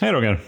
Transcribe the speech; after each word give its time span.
Hej 0.00 0.12
Roger. 0.12 0.40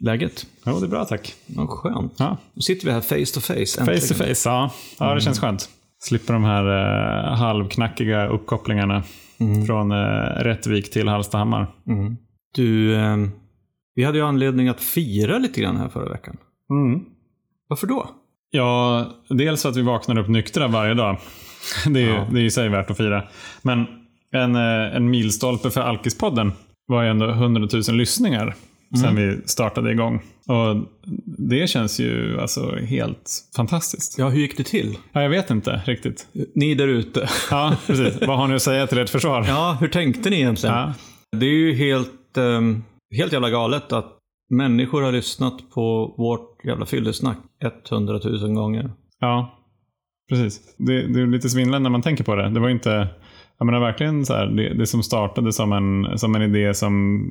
Läget? 0.00 0.46
Jo, 0.66 0.78
det 0.80 0.86
är 0.86 0.88
bra 0.90 1.04
tack. 1.04 1.34
Ja, 1.46 1.66
skönt. 1.66 2.14
Ja. 2.18 2.36
Nu 2.54 2.62
sitter 2.62 2.86
vi 2.86 2.92
här 2.92 3.00
face 3.00 3.34
to 3.34 3.40
face. 3.40 3.84
Face 3.84 4.14
to 4.14 4.14
face, 4.14 4.48
ja. 4.50 4.70
Ja, 4.98 5.14
det 5.14 5.20
känns 5.20 5.40
skönt. 5.40 5.68
Slipper 5.98 6.32
de 6.32 6.44
här 6.44 6.64
eh, 7.28 7.36
halvknackiga 7.36 8.26
uppkopplingarna 8.28 9.02
från 9.66 9.92
eh, 9.92 9.96
Rättvik 10.44 10.90
till 10.90 11.08
Hallstahammar. 11.08 11.66
Mm. 11.86 12.16
Du, 12.54 12.94
eh, 12.94 13.16
vi 13.94 14.04
hade 14.04 14.18
ju 14.18 14.24
anledning 14.24 14.68
att 14.68 14.80
fira 14.80 15.38
lite 15.38 15.60
grann 15.60 15.76
här 15.76 15.88
förra 15.88 16.08
veckan. 16.12 16.36
Mm. 16.70 17.04
Varför 17.68 17.86
då? 17.86 18.10
Ja, 18.50 19.06
dels 19.28 19.66
att 19.66 19.76
vi 19.76 19.82
vaknar 19.82 20.18
upp 20.18 20.28
nyktra 20.28 20.68
varje 20.68 20.94
dag. 20.94 21.18
Det 21.86 22.02
är, 22.02 22.08
Ja. 22.08 22.26
det 22.32 22.40
är 22.40 22.44
i 22.44 22.50
sig 22.50 22.68
värt 22.68 22.90
att 22.90 22.96
fira. 22.96 23.22
Men 23.62 23.86
en, 24.32 24.56
eh, 24.56 24.96
en 24.96 25.10
milstolpe 25.10 25.70
för 25.70 25.80
Alkispodden 25.80 26.52
var 26.86 27.02
ju 27.02 27.08
ändå 27.08 27.30
100 27.30 27.68
000 27.88 27.96
lyssningar 27.96 28.54
sen 29.00 29.16
vi 29.16 29.38
startade 29.44 29.92
igång. 29.92 30.22
Och 30.48 30.86
det 31.38 31.70
känns 31.70 32.00
ju 32.00 32.40
alltså 32.40 32.76
helt 32.76 33.30
fantastiskt. 33.56 34.18
Ja, 34.18 34.28
hur 34.28 34.40
gick 34.40 34.56
det 34.56 34.64
till? 34.64 34.96
Ja, 35.12 35.22
jag 35.22 35.30
vet 35.30 35.50
inte 35.50 35.82
riktigt. 35.86 36.26
Ni 36.54 36.74
där 36.74 36.88
ute. 36.88 37.28
Ja, 37.50 37.76
precis. 37.86 38.26
Vad 38.26 38.38
har 38.38 38.48
ni 38.48 38.54
att 38.54 38.62
säga 38.62 38.86
till 38.86 38.98
ert 38.98 39.10
försvar? 39.10 39.44
Ja, 39.48 39.76
hur 39.80 39.88
tänkte 39.88 40.30
ni 40.30 40.36
egentligen? 40.36 40.76
Ja. 40.76 40.94
Det 41.36 41.46
är 41.46 41.50
ju 41.50 41.74
helt, 41.74 42.36
ehm, 42.38 42.82
helt 43.16 43.32
jävla 43.32 43.50
galet 43.50 43.92
att 43.92 44.18
människor 44.50 45.02
har 45.02 45.12
lyssnat 45.12 45.70
på 45.70 46.14
vårt 46.18 46.64
jävla 46.64 46.86
fyllesnack 46.86 47.38
100 47.90 48.20
000 48.24 48.54
gånger. 48.54 48.90
Ja, 49.20 49.58
precis. 50.28 50.60
Det, 50.78 51.06
det 51.06 51.20
är 51.20 51.26
lite 51.26 51.50
svindlande 51.50 51.82
när 51.82 51.90
man 51.90 52.02
tänker 52.02 52.24
på 52.24 52.34
det. 52.34 52.50
Det 52.50 52.60
var 52.60 52.68
ju 52.68 52.74
inte, 52.74 53.08
jag 53.58 53.66
menar 53.66 53.80
verkligen 53.80 54.26
så 54.26 54.34
här, 54.34 54.46
det, 54.46 54.74
det 54.74 54.86
som 54.86 55.02
startade 55.02 55.52
som 55.52 55.72
en, 55.72 56.18
som 56.18 56.34
en 56.34 56.42
idé 56.42 56.74
som, 56.74 57.22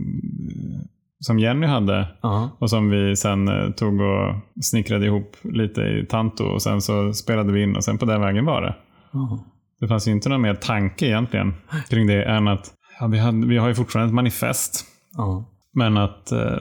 som 1.25 1.39
Jenny 1.39 1.67
hade 1.67 2.07
Ja. 2.21 2.49
och 2.59 2.69
som 2.69 2.89
vi 2.89 3.15
sen 3.15 3.47
eh, 3.47 3.69
tog 3.71 4.01
och 4.01 4.35
snickrade 4.61 5.05
ihop 5.05 5.35
lite 5.41 5.81
i 5.81 6.05
Tanto 6.09 6.43
och 6.43 6.61
sen 6.61 6.81
så 6.81 7.13
spelade 7.13 7.51
vi 7.53 7.63
in 7.63 7.75
och 7.75 7.83
sen 7.83 7.97
på 7.97 8.05
den 8.05 8.21
vägen 8.21 8.45
var 8.45 8.61
det. 8.61 8.75
Ja. 9.13 9.45
Det 9.79 9.87
fanns 9.87 10.07
ju 10.07 10.11
inte 10.11 10.29
någon 10.29 10.41
mer 10.41 10.55
tanke 10.55 11.05
egentligen 11.05 11.53
kring 11.89 12.07
det 12.07 12.23
än 12.23 12.47
att 12.47 12.73
ja, 12.99 13.07
vi, 13.07 13.17
hade, 13.17 13.47
vi 13.47 13.57
har 13.57 13.67
ju 13.67 13.75
fortfarande 13.75 14.09
ett 14.09 14.15
manifest. 14.15 14.85
ja. 15.17 15.49
Men 15.73 15.97
att 15.97 16.31
eh, 16.31 16.57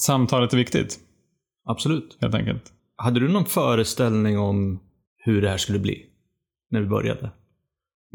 samtalet 0.00 0.52
är 0.52 0.56
viktigt 0.56 0.98
Absolut. 1.66 2.18
helt 2.20 2.34
enkelt. 2.34 2.62
Hade 2.96 3.20
du 3.20 3.28
någon 3.28 3.44
föreställning 3.44 4.38
om 4.38 4.80
hur 5.24 5.42
det 5.42 5.48
här 5.48 5.56
skulle 5.56 5.78
bli? 5.78 6.02
När 6.70 6.80
vi 6.80 6.86
började? 6.86 7.30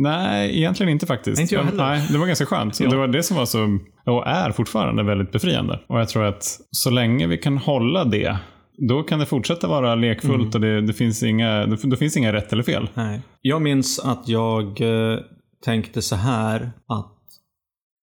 Nej, 0.01 0.57
egentligen 0.57 0.91
inte 0.91 1.05
faktiskt. 1.05 1.41
Inte 1.41 1.55
jag 1.55 1.63
heller. 1.63 1.77
Nej, 1.85 2.07
det 2.11 2.17
var 2.17 2.27
ganska 2.27 2.45
skönt. 2.45 2.79
Ja. 2.79 2.89
Det 2.89 2.97
var 2.97 3.07
det 3.07 3.23
som 3.23 3.37
var 3.37 3.45
så, 3.45 3.79
och 4.05 4.27
är 4.27 4.51
fortfarande 4.51 5.03
väldigt 5.03 5.31
befriande. 5.31 5.79
Och 5.87 5.99
jag 5.99 6.09
tror 6.09 6.23
att 6.25 6.59
så 6.71 6.89
länge 6.89 7.27
vi 7.27 7.37
kan 7.37 7.57
hålla 7.57 8.05
det, 8.05 8.37
då 8.77 9.03
kan 9.03 9.19
det 9.19 9.25
fortsätta 9.25 9.67
vara 9.67 9.95
lekfullt 9.95 10.35
Mm. 10.35 10.53
och 10.53 10.61
det, 10.61 10.81
det 10.81 10.93
finns 10.93 11.23
inga, 11.23 11.65
det, 11.65 11.77
då 11.83 11.95
finns 11.95 12.17
inga 12.17 12.33
rätt 12.33 12.53
eller 12.53 12.63
fel. 12.63 12.89
Nej. 12.93 13.21
Jag 13.41 13.61
minns 13.61 13.99
att 13.99 14.27
jag 14.27 14.81
eh, 14.81 15.19
tänkte 15.65 16.01
så 16.01 16.15
här 16.15 16.71
att 16.87 17.15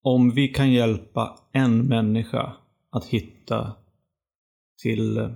om 0.03 0.31
vi 0.31 0.49
kan 0.49 0.73
hjälpa 0.73 1.37
en 1.53 1.79
människa 1.79 2.53
att 2.93 3.05
hitta 3.05 3.73
till 4.83 5.19
eh, 5.19 5.29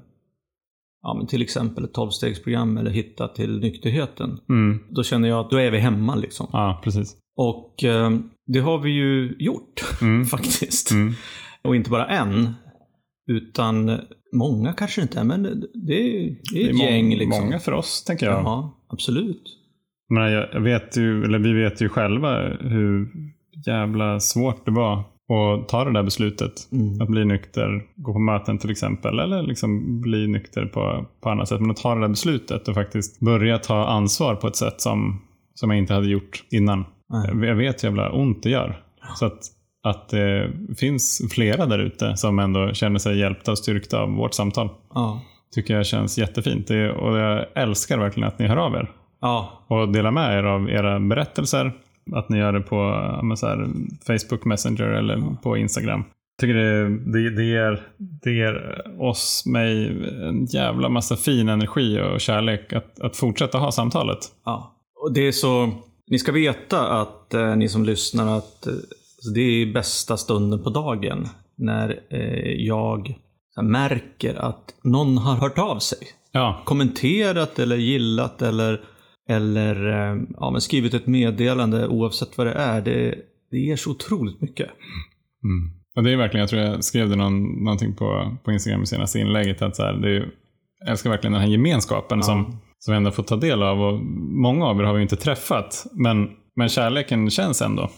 ja, 1.03 1.15
men 1.15 1.27
till 1.27 1.43
exempel 1.43 1.85
ett 1.85 1.95
tolvstegsprogram 1.95 2.77
eller 2.77 2.91
hitta 2.91 3.29
till 3.29 3.61
nykterheten. 3.61 4.39
Mm. 4.49 4.79
Då 4.91 5.03
känner 5.03 5.29
jag 5.29 5.41
att 5.41 5.51
då 5.51 5.57
är 5.57 5.71
vi 5.71 5.79
hemma 5.79 6.15
liksom. 6.15 6.47
Ja, 6.53 6.81
precis. 6.85 7.17
Och 7.37 7.85
eh, 7.85 8.11
det 8.47 8.59
har 8.61 8.79
vi 8.79 8.91
ju 8.91 9.37
gjort 9.39 9.85
Mm. 10.03 10.27
faktiskt. 10.27 10.91
Mm. 10.91 11.13
Och 11.63 11.77
inte 11.77 11.91
bara 11.91 12.07
en. 12.07 12.55
Utan 13.31 13.99
många 14.33 14.73
kanske 14.73 15.03
inte 15.03 15.21
är, 15.21 15.25
men 15.25 15.43
det, 15.43 15.51
det 15.75 15.95
är 15.95 16.37
Det 16.53 16.63
är 16.65 16.71
ett 16.71 16.81
gäng 16.83 17.17
liksom. 17.17 17.45
många 17.45 17.59
för 17.59 17.73
oss, 17.73 18.05
tänker 18.05 18.27
jag. 18.27 18.43
Ja, 18.45 18.85
absolut. 18.89 19.43
Men 20.09 20.33
jag 20.33 20.61
vet 20.61 20.97
ju, 20.97 21.25
eller 21.25 21.39
vi 21.39 21.53
vet 21.53 21.83
ju 21.83 21.89
själva 21.89 22.49
hur 22.61 23.09
jävla 23.67 24.21
svårt 24.21 24.67
det 24.67 24.71
var 24.71 25.05
att 25.35 25.69
ta 25.69 25.85
det 25.85 25.93
där 25.93 26.03
beslutet. 26.03 26.53
Mm. 26.73 27.01
Att 27.03 27.09
bli 27.09 27.25
nykter, 27.25 27.83
gå 27.97 28.13
på 28.13 28.19
möten 28.19 28.59
till 28.59 28.71
exempel, 28.71 29.19
eller 29.19 29.43
liksom 29.43 30.01
bli 30.01 30.27
nykter 30.27 30.67
på, 30.67 31.07
på 31.23 31.31
annat 31.31 31.49
sätt. 31.49 31.61
Men 31.61 31.71
att 31.71 31.77
ta 31.77 31.95
det 31.95 32.01
där 32.01 32.09
beslutet 32.09 32.69
och 32.69 32.75
faktiskt 32.75 33.21
börja 33.21 33.59
ta 33.59 33.87
ansvar 33.87 34.35
på 34.35 34.47
ett 34.47 34.57
sätt 34.57 34.81
som, 34.81 35.21
som 35.55 35.71
jag 35.71 35.79
inte 35.79 35.95
hade 35.95 36.09
gjort 36.09 36.45
innan. 36.51 36.85
Nej. 37.09 37.47
Jag- 37.49 37.55
vet 37.55 37.85
hur 37.85 37.89
jävla 37.89 38.11
ont 38.11 38.43
det 38.43 38.51
gör. 38.51 38.83
Så 39.15 39.27
att, 39.27 39.39
att 39.83 40.09
det 40.09 40.51
finns 40.79 41.23
flera 41.33 41.67
där 41.67 41.79
ute 41.79 42.17
som 42.17 42.39
ändå 42.39 42.73
känner 42.73 42.99
sig 42.99 43.19
hjälpta 43.19 43.51
och 43.51 43.59
styrkta 43.59 44.01
av 44.01 44.11
vårt 44.11 44.35
samtal. 44.35 44.69
Ja. 44.95 45.21
Tycker 45.55 45.75
jag 45.75 45.87
känns 45.87 46.19
jättefint. 46.19 46.67
Det, 46.69 46.93
och 46.93 47.19
jag 47.19 47.45
älskar 47.55 47.99
verkligen 47.99 48.29
att 48.29 48.39
ni 48.39 48.47
hör 48.47 48.57
av 48.57 48.75
er 48.75 48.91
och 49.69 49.89
dela 49.93 50.11
med 50.11 50.39
er 50.39 50.45
av 50.45 50.71
era 50.71 51.01
berättelser. 51.01 51.73
Att 52.13 52.29
ni 52.29 52.39
gör 52.39 52.53
det 52.53 52.61
på 52.61 52.77
här, 53.43 53.71
Facebook 54.07 54.45
Messenger 54.45 54.85
eller 54.85 55.37
på 55.43 55.57
Instagram. 55.57 56.05
Jag 56.37 56.41
tycker 56.41 56.55
det, 56.55 56.89
det, 56.89 57.37
det, 57.37 57.45
ger, 57.45 57.87
det 57.97 58.33
ger 58.33 58.85
oss, 58.99 59.43
mig, 59.47 59.87
en 60.29 60.47
jävla 60.47 60.89
massa 60.89 61.17
fin 61.17 61.49
energi 61.49 62.01
och 62.01 62.21
kärlek 62.21 62.73
att, 62.73 63.01
att 63.01 63.17
fortsätta 63.17 63.59
ha 63.59 63.73
samtalet. 63.73 64.19
Ja. 64.45 64.77
Och 65.03 65.13
det 65.13 65.29
är 65.29 65.33
så... 65.33 65.71
Ni 66.07 66.19
ska 66.19 66.33
veta 66.33 67.01
att 67.01 67.35
eh, 67.35 67.57
ni 67.57 67.69
som 67.69 67.85
lyssnar 67.85 68.39
att 68.39 68.67
eh, 68.67 68.73
så 69.21 69.31
det 69.31 69.41
är 69.41 69.73
bästa 69.73 70.17
stunden 70.17 70.63
på 70.63 70.71
dagen. 70.71 71.29
När 71.57 72.01
eh, 72.11 72.53
jag 72.53 73.15
märker 73.63 74.35
att 74.35 74.75
någon 74.83 75.19
har 75.19 75.37
hört 75.37 75.59
av 75.59 75.79
sig. 75.79 75.99
Ja, 76.33 76.63
Kommenterat 76.65 77.59
eller 77.59 77.77
gillat 77.77 78.43
eller, 78.43 78.81
eller 79.31 79.89
eh, 79.89 80.23
ja, 80.37 80.51
men 80.51 80.61
skrivit 80.61 80.95
ett 80.95 81.07
meddelande 81.07 81.89
oavsett 81.89 82.39
vad 82.39 82.47
det 82.47 82.53
är. 82.53 82.81
Det, 82.81 83.15
det 83.51 83.59
ger 83.59 83.77
så 83.77 83.91
otroligt 83.91 84.41
mycket. 84.41 84.71
mm. 85.45 85.71
och 85.97 86.03
det 86.03 86.13
är 86.13 86.17
verkligen, 86.17 86.41
jag 86.41 86.49
tror 86.51 86.63
jag 86.63 86.85
skrev 86.85 87.09
det 87.09 87.17
någon, 87.17 87.65
någonting 87.65 87.95
på, 87.95 88.37
på 88.45 88.53
Instagram 88.53 88.83
i 88.83 88.87
senaste 88.87 89.19
inlägget. 89.19 89.63
Att 89.63 89.77
så 89.77 89.83
här, 89.83 89.93
det 89.93 90.17
är, 90.17 90.33
jag 90.81 90.91
älskar 90.91 91.11
verkligen 91.11 91.33
den 91.33 91.43
här 91.43 91.49
gemenskapen 91.49 92.23
som, 92.23 92.59
som 92.79 92.93
vi 92.93 92.97
ändå 92.97 93.11
får 93.11 93.23
ta 93.23 93.37
del 93.37 93.63
av. 93.63 93.81
Och 93.81 94.01
många 94.43 94.67
av 94.67 94.81
er 94.81 94.85
har 94.85 94.95
vi 94.95 95.03
inte 95.03 95.17
träffat, 95.17 95.87
men, 95.93 96.29
men 96.57 96.69
kärleken 96.69 97.31
känns 97.31 97.63
ändå. 97.63 97.91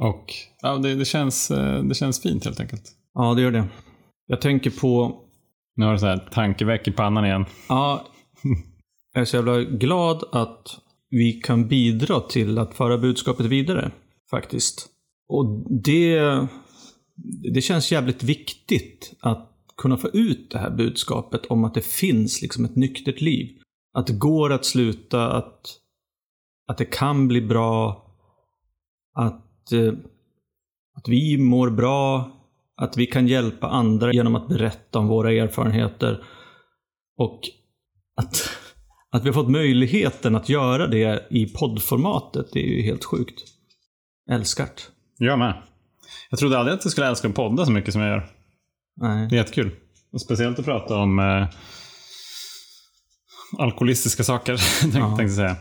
Och 0.00 0.24
ja, 0.62 0.76
det, 0.76 0.94
det, 0.94 1.04
känns, 1.04 1.50
eh, 1.50 1.82
det 1.82 1.94
känns 1.94 2.22
fint 2.22 2.44
helt 2.44 2.60
enkelt. 2.60 2.82
Ja, 3.14 3.34
det 3.34 3.42
gör 3.42 3.50
det. 3.50 3.64
Jag 4.26 4.40
tänker 4.40 4.70
på 4.70 5.20
Nu 5.76 5.84
har 5.84 5.92
du 5.92 5.98
så 5.98 6.06
här 6.06 6.28
tankeväck 6.32 6.88
i 6.88 6.90
pannan 6.90 7.24
igen. 7.24 7.44
Ja, 7.68 8.06
jag 9.12 9.20
är 9.20 9.24
så 9.24 9.36
jävla 9.36 9.60
glad 9.60 10.24
att 10.32 10.80
vi 11.10 11.32
kan 11.32 11.68
bidra 11.68 12.20
till 12.20 12.58
att 12.58 12.74
föra 12.74 12.98
budskapet 12.98 13.46
vidare, 13.46 13.90
faktiskt. 14.30 14.88
Och 15.28 15.66
det, 15.84 16.20
det 17.54 17.60
känns 17.60 17.92
jävligt 17.92 18.22
viktigt 18.22 19.12
att 19.20 19.54
kunna 19.76 19.96
få 19.96 20.08
ut 20.08 20.50
det 20.50 20.58
här 20.58 20.70
budskapet 20.70 21.46
om 21.46 21.64
att 21.64 21.74
det 21.74 21.84
finns 21.84 22.42
liksom 22.42 22.64
ett 22.64 22.76
nyktert 22.76 23.20
liv. 23.20 23.58
Att 23.92 24.06
det 24.06 24.12
går 24.12 24.52
att 24.52 24.64
sluta, 24.64 25.32
att, 25.32 25.60
att 26.66 26.78
det 26.78 26.84
kan 26.84 27.28
bli 27.28 27.40
bra, 27.40 28.04
att, 29.14 29.72
eh, 29.72 29.92
att 30.94 31.08
vi 31.08 31.38
mår 31.38 31.70
bra, 31.70 32.30
att 32.76 32.96
vi 32.96 33.06
kan 33.06 33.28
hjälpa 33.28 33.68
andra 33.68 34.12
genom 34.12 34.34
att 34.34 34.48
berätta 34.48 34.98
om 34.98 35.06
våra 35.06 35.32
erfarenheter. 35.32 36.24
Och 37.16 37.40
att, 38.16 38.50
att 39.10 39.22
vi 39.24 39.28
har 39.28 39.34
fått 39.34 39.50
möjligheten 39.50 40.34
att 40.36 40.48
göra 40.48 40.86
det 40.86 41.26
i 41.30 41.46
poddformatet, 41.46 42.46
det 42.52 42.60
är 42.60 42.76
ju 42.76 42.82
helt 42.82 43.04
sjukt. 43.04 43.44
Älskart. 44.30 44.82
Jag 45.18 45.38
med. 45.38 45.62
Jag 46.30 46.38
trodde 46.38 46.58
aldrig 46.58 46.74
att 46.78 46.84
jag 46.84 46.92
skulle 46.92 47.06
älska 47.06 47.28
att 47.28 47.34
podda 47.34 47.66
så 47.66 47.72
mycket 47.72 47.92
som 47.92 48.02
jag 48.02 48.10
gör. 48.10 48.30
Nej. 48.96 49.28
Det 49.28 49.34
är 49.34 49.38
jättekul. 49.38 49.70
Och 50.12 50.20
speciellt 50.20 50.58
att 50.58 50.64
prata 50.64 50.96
om 50.96 51.18
eh, 51.18 51.48
alkoholistiska 53.58 54.24
saker, 54.24 54.56
tänkte 54.80 54.98
Ja. 54.98 55.06
tänkte 55.06 55.22
jag 55.22 55.30
säga. 55.32 55.56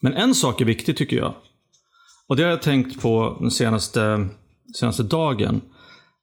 Men 0.00 0.14
en 0.14 0.34
sak 0.34 0.60
är 0.60 0.64
viktig 0.64 0.96
tycker 0.96 1.16
jag. 1.16 1.34
Och 2.28 2.36
det 2.36 2.42
har 2.42 2.50
jag 2.50 2.62
tänkt 2.62 3.02
på 3.02 3.36
den 3.40 3.50
senaste, 3.50 4.28
senaste 4.74 5.02
dagen. 5.02 5.60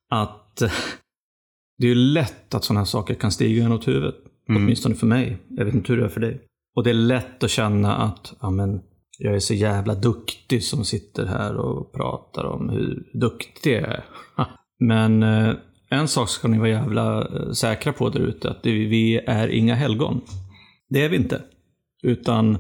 Att 0.10 0.56
det 1.78 1.88
är 1.88 1.96
lätt 1.96 2.54
att 2.54 2.64
sådana 2.64 2.80
här 2.80 2.86
saker 2.86 3.14
kan 3.14 3.32
stiga 3.32 3.66
en 3.66 3.72
åt 3.72 3.88
huvudet. 3.88 4.16
Åtminstone 4.50 4.96
för 4.96 5.08
mig. 5.08 5.38
Jag 5.50 5.66
vet 5.66 5.74
inte 5.74 5.94
hur 5.94 6.00
det 6.00 6.06
är 6.06 6.10
för 6.10 6.22
dig. 6.22 6.42
Och 6.78 6.84
det 6.84 6.90
är 6.90 6.94
lätt 6.94 7.44
att 7.44 7.50
känna 7.50 7.96
att 7.96 8.34
ja, 8.42 8.50
men, 8.50 8.82
jag 9.20 9.36
är 9.36 9.40
så 9.40 9.54
jävla 9.54 9.96
duktig 9.96 10.64
som 10.64 10.86
sitter 10.86 11.26
här 11.26 11.58
och 11.58 11.94
pratar 11.94 12.44
om 12.46 12.70
hur 12.70 13.10
duktig 13.14 13.74
jag 13.74 13.84
är. 13.84 14.06
Men 14.80 15.24
eh, 15.24 15.54
en 15.90 16.08
sak 16.08 16.30
ska 16.30 16.48
ni 16.48 16.58
vara 16.58 16.70
jävla 16.70 17.22
eh, 17.22 17.52
säkra 17.52 17.94
på 17.94 18.10
där 18.10 18.20
ute. 18.20 18.50
Att 18.50 18.60
vi 18.64 19.18
är 19.18 19.48
inga 19.48 19.76
helgon. 19.76 20.22
Det 20.90 21.06
är 21.06 21.10
vi 21.10 21.16
inte. 21.16 21.42
Utan 22.04 22.58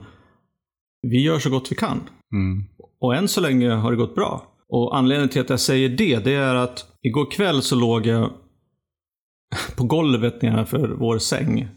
vi 1.01 1.21
gör 1.21 1.39
så 1.39 1.49
gott 1.49 1.71
vi 1.71 1.75
kan. 1.75 1.99
Mm. 2.33 2.63
Och 2.99 3.15
än 3.15 3.27
så 3.27 3.41
länge 3.41 3.69
har 3.69 3.91
det 3.91 3.97
gått 3.97 4.15
bra. 4.15 4.47
Och 4.69 4.97
anledningen 4.97 5.29
till 5.29 5.41
att 5.41 5.49
jag 5.49 5.59
säger 5.59 5.89
det, 5.89 6.23
det 6.23 6.33
är 6.33 6.55
att 6.55 6.85
igår 7.01 7.31
kväll 7.31 7.61
så 7.61 7.75
låg 7.75 8.05
jag 8.05 8.31
på 9.77 9.83
golvet 9.83 10.41
nedanför 10.41 10.95
vår 10.99 11.17
säng. 11.17 11.67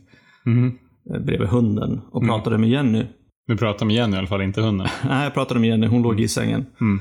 Mhm. 0.45 0.79
Eh, 1.15 1.21
Bredvid 1.21 1.49
hunden 1.49 2.01
och 2.11 2.23
pratade 2.27 2.59
med 2.59 2.69
Jenny. 2.69 3.07
Du 3.47 3.57
pratar 3.57 3.87
med 3.87 3.97
Jenny 3.97 4.15
i 4.15 4.19
alla 4.19 4.27
fall, 4.27 4.43
inte 4.43 4.61
hunden. 4.61 4.87
Nej, 5.09 5.25
jag 5.25 5.35
pratade 5.35 5.61
med 5.61 5.69
Jenny. 5.71 5.87
Hon 5.87 6.03
låg 6.03 6.21
i 6.21 6.29
sängen. 6.29 6.67
Mm. 6.81 7.01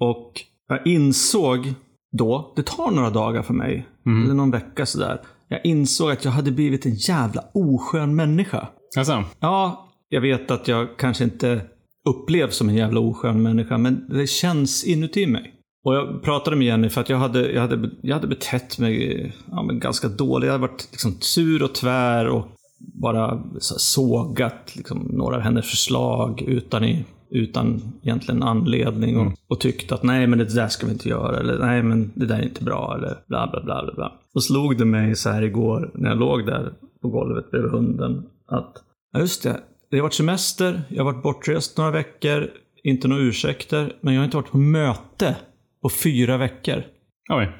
Och 0.00 0.32
jag 0.68 0.86
insåg 0.86 1.74
då, 2.12 2.52
det 2.56 2.66
tar 2.66 2.90
några 2.90 3.10
dagar 3.10 3.42
för 3.42 3.54
mig, 3.54 3.86
eller 4.24 4.34
någon 4.34 4.50
vecka 4.50 4.86
sådär. 4.86 5.20
Jag 5.48 5.60
insåg 5.64 6.10
att 6.10 6.24
jag 6.24 6.32
hade 6.32 6.50
blivit 6.50 6.86
en 6.86 6.94
jävla 6.94 7.44
oskön 7.54 8.16
människa. 8.16 8.68
Alltså, 8.98 9.24
Ja, 9.40 9.88
jag 10.08 10.20
vet 10.20 10.50
att 10.50 10.68
jag 10.68 10.88
kanske 10.96 11.24
inte 11.24 11.60
upplevs 12.08 12.56
som 12.56 12.68
en 12.68 12.74
jävla 12.74 13.00
oskön 13.00 13.42
människa, 13.42 13.78
men 13.78 14.08
det 14.08 14.26
känns 14.26 14.84
inuti 14.84 15.26
mig. 15.26 15.52
Och 15.84 15.94
jag 15.94 16.22
pratade 16.22 16.56
med 16.56 16.66
Jenny 16.66 16.88
för 16.88 17.00
att 17.00 17.08
jag 17.08 17.18
hade, 17.18 17.52
jag 17.52 17.60
hade, 17.60 17.90
jag 18.02 18.14
hade 18.14 18.26
betett 18.26 18.78
mig 18.78 19.32
ja, 19.50 19.62
men 19.62 19.80
ganska 19.80 20.08
dåligt. 20.08 20.46
Jag 20.46 20.52
hade 20.52 20.66
varit 20.66 20.88
liksom 20.90 21.16
sur 21.20 21.62
och 21.62 21.74
tvär 21.74 22.26
och 22.26 22.46
bara 22.78 23.42
sågat 23.60 24.76
liksom, 24.76 24.98
några 24.98 25.36
av 25.36 25.42
hennes 25.42 25.70
förslag 25.70 26.42
utan, 26.42 26.84
i, 26.84 27.04
utan 27.30 27.92
egentligen 28.02 28.42
anledning. 28.42 29.18
Och, 29.18 29.32
och 29.48 29.60
tyckt 29.60 29.92
att 29.92 30.02
nej, 30.02 30.26
men 30.26 30.38
det 30.38 30.54
där 30.54 30.68
ska 30.68 30.86
vi 30.86 30.92
inte 30.92 31.08
göra. 31.08 31.40
Eller 31.40 31.58
nej, 31.58 31.82
men 31.82 32.12
det 32.14 32.26
där 32.26 32.38
är 32.38 32.42
inte 32.42 32.64
bra. 32.64 32.94
Eller 32.98 33.18
bla, 33.28 33.48
bla, 33.52 33.62
bla, 33.62 33.84
bla, 33.84 33.94
bla. 33.94 34.12
Och 34.34 34.42
slog 34.42 34.78
det 34.78 34.84
mig 34.84 35.16
så 35.16 35.30
här 35.30 35.42
igår 35.42 35.90
när 35.94 36.08
jag 36.08 36.18
låg 36.18 36.46
där 36.46 36.72
på 37.02 37.08
golvet 37.08 37.50
bredvid 37.50 37.70
hunden. 37.70 38.26
Att, 38.48 38.72
ja 39.12 39.20
just 39.20 39.42
det. 39.42 39.60
Det 39.90 39.96
har 39.96 40.02
varit 40.02 40.14
semester, 40.14 40.82
jag 40.88 41.04
har 41.04 41.12
varit 41.12 41.22
bortrest 41.22 41.78
några 41.78 41.90
veckor. 41.90 42.50
Inte 42.84 43.08
några 43.08 43.22
ursäkter. 43.22 43.96
Men 44.00 44.14
jag 44.14 44.20
har 44.20 44.24
inte 44.24 44.36
varit 44.36 44.50
på 44.50 44.58
möte 44.58 45.36
på 45.82 45.88
fyra 45.88 46.36
veckor. 46.36 46.82
oj. 47.30 47.52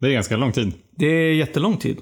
Det 0.00 0.06
är 0.06 0.12
ganska 0.12 0.36
lång 0.36 0.52
tid. 0.52 0.72
Det 0.96 1.06
är 1.06 1.34
jättelång 1.34 1.76
tid. 1.76 1.98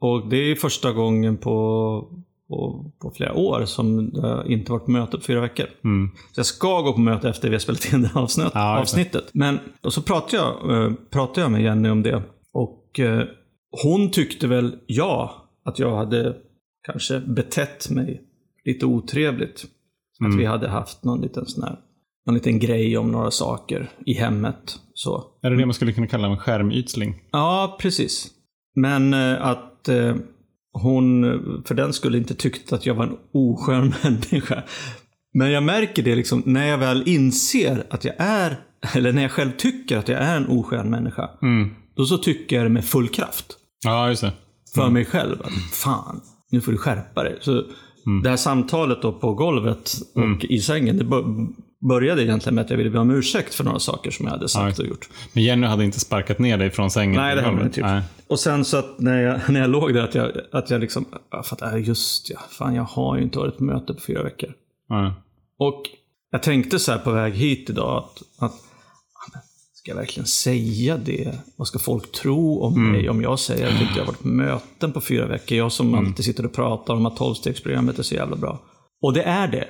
Och 0.00 0.28
det 0.28 0.36
är 0.36 0.56
första 0.56 0.92
gången 0.92 1.36
på, 1.36 2.08
på, 2.48 2.90
på 3.02 3.10
flera 3.10 3.34
år 3.34 3.64
som 3.64 4.10
jag 4.14 4.46
inte 4.46 4.72
varit 4.72 4.84
på 4.84 4.90
möte 4.90 5.16
på 5.16 5.22
fyra 5.22 5.40
veckor. 5.40 5.66
Mm. 5.84 6.10
Så 6.32 6.38
jag 6.38 6.46
ska 6.46 6.80
gå 6.80 6.92
på 6.92 7.00
möte 7.00 7.28
efter 7.28 7.48
vi 7.48 7.54
har 7.54 7.60
spelat 7.60 7.92
in 7.92 8.02
det 8.02 8.08
här 8.08 8.20
avsnitt, 8.20 8.50
Ja, 8.54 8.78
avsnittet. 8.80 9.30
Men 9.32 9.58
och 9.80 9.92
så 9.92 10.02
pratade 10.02 10.36
jag, 10.36 10.84
eh, 10.84 10.92
pratade 11.10 11.40
jag 11.40 11.50
med 11.50 11.62
Jenny 11.62 11.88
om 11.88 12.02
det. 12.02 12.22
Och 12.52 13.00
eh, 13.00 13.24
hon 13.82 14.10
tyckte 14.10 14.46
väl, 14.46 14.78
ja, 14.86 15.48
att 15.64 15.78
jag 15.78 15.96
hade 15.96 16.36
kanske 16.86 17.20
betett 17.20 17.90
mig 17.90 18.22
lite 18.64 18.86
otrevligt. 18.86 19.64
Mm. 20.20 20.32
Att 20.32 20.40
vi 20.40 20.44
hade 20.44 20.68
haft 20.68 21.04
någon 21.04 21.20
liten 21.20 21.46
sån 21.46 21.62
här, 21.62 21.78
någon 22.26 22.34
liten 22.34 22.58
grej 22.58 22.98
om 22.98 23.12
några 23.12 23.30
saker 23.30 23.90
i 24.06 24.12
hemmet. 24.12 24.78
Så. 24.94 25.24
Är 25.42 25.50
det 25.50 25.56
det 25.56 25.66
man 25.66 25.74
skulle 25.74 25.92
kunna 25.92 26.06
kalla 26.06 26.28
en 26.28 26.38
skärmytsling? 26.38 27.22
Ja, 27.30 27.76
precis. 27.80 28.30
Men 28.80 29.14
eh, 29.14 29.46
att 29.46 29.88
eh, 29.88 30.14
hon 30.72 31.22
för 31.66 31.74
den 31.74 31.92
skulle 31.92 32.18
inte 32.18 32.34
tyckt 32.34 32.72
att 32.72 32.86
jag 32.86 32.94
var 32.94 33.04
en 33.04 33.16
oskön 33.32 33.94
människa. 34.02 34.62
Men 35.34 35.50
jag 35.50 35.62
märker 35.62 36.02
det 36.02 36.14
liksom 36.14 36.42
när 36.46 36.66
jag 36.66 36.78
väl 36.78 37.08
inser 37.08 37.86
att 37.90 38.04
jag 38.04 38.14
är, 38.18 38.60
eller 38.94 39.12
när 39.12 39.22
jag 39.22 39.30
själv 39.30 39.50
tycker 39.50 39.98
att 39.98 40.08
jag 40.08 40.20
är 40.20 40.36
en 40.36 40.46
oskön 40.46 40.90
människa. 40.90 41.30
Mm. 41.42 41.70
Då 41.96 42.04
så 42.04 42.18
tycker 42.18 42.56
jag 42.56 42.64
det 42.64 42.70
med 42.70 42.84
full 42.84 43.08
kraft. 43.08 43.46
Ja, 43.84 44.08
just 44.08 44.22
det. 44.22 44.32
För 44.74 44.90
mig 44.90 45.04
själv. 45.04 45.42
Att, 45.42 45.52
Fan, 45.72 46.20
nu 46.50 46.60
får 46.60 46.72
du 46.72 46.78
skärpa 46.78 47.22
dig. 47.22 47.38
Så 47.40 47.64
Det 48.22 48.28
här 48.28 48.36
samtalet 48.36 49.02
då 49.02 49.12
på 49.12 49.34
golvet 49.34 49.92
och 50.14 50.44
i 50.44 50.60
sängen, 50.60 50.96
det 50.96 51.04
började 51.80 52.24
egentligen 52.24 52.54
med 52.54 52.64
att 52.64 52.70
jag 52.70 52.76
ville 52.76 52.90
be 52.90 52.98
om 52.98 53.10
ursäkt 53.10 53.54
för 53.54 53.64
några 53.64 53.78
saker 53.78 54.10
som 54.10 54.26
jag 54.26 54.32
hade 54.32 54.48
sagt 54.48 54.78
och 54.78 54.86
gjort. 54.86 55.08
Men 55.32 55.42
Jenny 55.42 55.66
hade 55.66 55.84
inte 55.84 56.00
sparkat 56.00 56.38
ner 56.38 56.58
dig 56.58 56.70
från 56.70 56.90
sängen? 56.90 57.20
Nej, 57.20 57.36
det 57.36 57.42
hade 57.42 57.56
hon 57.56 57.66
inte. 57.66 58.02
Och 58.26 58.40
sen 58.40 58.64
så 58.64 58.76
att 58.76 58.98
när 58.98 59.22
jag, 59.22 59.40
när 59.48 59.60
jag 59.60 59.70
låg 59.70 59.94
där, 59.94 60.04
att 60.04 60.14
jag, 60.14 60.30
att 60.52 60.70
jag 60.70 60.80
liksom, 60.80 61.06
ja, 61.30 61.42
för 61.42 61.56
att, 61.56 61.74
äh, 61.74 61.88
just 61.88 62.30
ja, 62.30 62.40
fan 62.50 62.74
jag 62.74 62.82
har 62.82 63.16
ju 63.16 63.22
inte 63.22 63.38
varit 63.38 63.58
på 63.58 63.64
möte 63.64 63.94
på 63.94 64.00
fyra 64.00 64.22
veckor. 64.22 64.52
Ja. 64.88 65.14
Och 65.58 65.82
jag 66.30 66.42
tänkte 66.42 66.78
så 66.78 66.92
här 66.92 66.98
på 66.98 67.10
väg 67.10 67.34
hit 67.34 67.70
idag 67.70 67.96
att, 67.98 68.22
att 68.44 68.54
ja, 69.32 69.40
ska 69.74 69.90
jag 69.90 69.96
verkligen 69.96 70.26
säga 70.26 70.96
det? 70.96 71.38
Vad 71.56 71.68
ska 71.68 71.78
folk 71.78 72.12
tro 72.12 72.60
om 72.60 72.92
mig 72.92 73.08
om 73.08 73.22
jag 73.22 73.38
säger 73.38 73.66
att 73.66 73.72
jag 73.72 73.82
inte 73.82 74.00
har 74.00 74.06
varit 74.06 74.22
på 74.22 74.28
möten 74.28 74.92
på 74.92 75.00
fyra 75.00 75.26
veckor? 75.26 75.58
Jag 75.58 75.72
som 75.72 75.94
alltid 75.94 76.24
sitter 76.24 76.44
och 76.44 76.52
pratar 76.52 76.94
om 76.94 77.06
att 77.06 77.16
tolvstegsprogrammet 77.16 77.98
är 77.98 78.02
så 78.02 78.14
jävla 78.14 78.36
bra. 78.36 78.58
Och 79.02 79.12
det 79.12 79.22
är 79.22 79.48
det. 79.48 79.68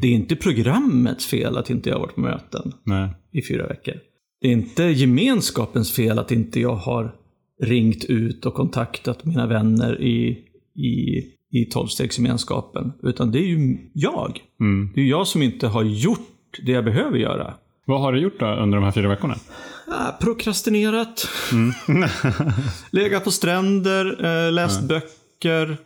Det 0.00 0.06
är 0.06 0.12
inte 0.12 0.36
programmets 0.36 1.26
fel 1.26 1.56
att 1.56 1.70
inte 1.70 1.88
jag 1.88 1.96
har 1.96 2.00
varit 2.00 2.14
på 2.14 2.20
möten 2.20 2.72
Nej. 2.84 3.08
i 3.32 3.42
fyra 3.42 3.66
veckor. 3.66 3.94
Det 4.40 4.48
är 4.48 4.52
inte 4.52 4.82
gemenskapens 4.82 5.92
fel 5.92 6.18
att 6.18 6.30
inte 6.30 6.60
jag 6.60 6.74
har 6.74 7.14
ringt 7.62 8.04
ut 8.04 8.46
och 8.46 8.54
kontaktat 8.54 9.24
mina 9.24 9.46
vänner 9.46 10.02
i, 10.02 10.38
i, 10.74 11.24
i 11.50 11.64
tolvstegsgemenskapen. 11.64 12.92
Utan 13.02 13.30
det 13.30 13.38
är 13.38 13.46
ju 13.46 13.78
jag. 13.92 14.40
Mm. 14.60 14.90
Det 14.94 15.00
är 15.00 15.04
jag 15.04 15.26
som 15.26 15.42
inte 15.42 15.66
har 15.66 15.82
gjort 15.82 16.60
det 16.66 16.72
jag 16.72 16.84
behöver 16.84 17.18
göra. 17.18 17.54
Vad 17.84 18.00
har 18.00 18.12
du 18.12 18.20
gjort 18.20 18.40
då 18.40 18.46
under 18.46 18.78
de 18.78 18.84
här 18.84 18.92
fyra 18.92 19.08
veckorna? 19.08 19.34
Ah, 19.88 20.12
prokrastinerat. 20.20 21.28
Legat 22.90 23.24
på 23.24 23.30
stränder, 23.30 24.24
eh, 24.24 24.52
läst 24.52 24.82
böcker, 24.88 25.21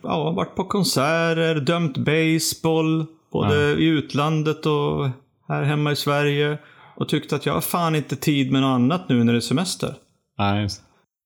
ja, 0.01 0.31
varit 0.31 0.55
på 0.55 0.63
konserter, 0.63 1.55
dömt 1.55 1.97
baseball. 1.97 3.05
Både 3.31 3.73
i 3.73 3.85
utlandet 3.85 4.65
och 4.65 5.09
här 5.47 5.63
hemma 5.63 5.91
i 5.91 5.95
Sverige. 5.95 6.57
Och 6.95 7.09
tyckt 7.09 7.33
att 7.33 7.45
jag 7.45 7.53
har 7.53 7.61
fan 7.61 7.95
inte 7.95 8.15
tid 8.15 8.51
med 8.51 8.61
något 8.61 8.75
annat 8.75 9.09
nu 9.09 9.23
när 9.23 9.33
det 9.33 9.39
är 9.39 9.41
semester. 9.41 9.95
Nej. 10.37 10.67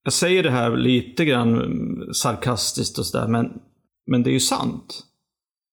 Jag 0.03 0.13
säger 0.13 0.43
det 0.43 0.51
här 0.51 0.77
lite 0.77 1.25
grann 1.25 1.55
mm, 1.55 2.13
sarkastiskt 2.13 2.99
och 2.99 3.05
sådär, 3.05 3.27
men, 3.27 3.53
men 4.07 4.23
det 4.23 4.29
är 4.29 4.33
ju 4.33 4.39
sant. 4.39 5.03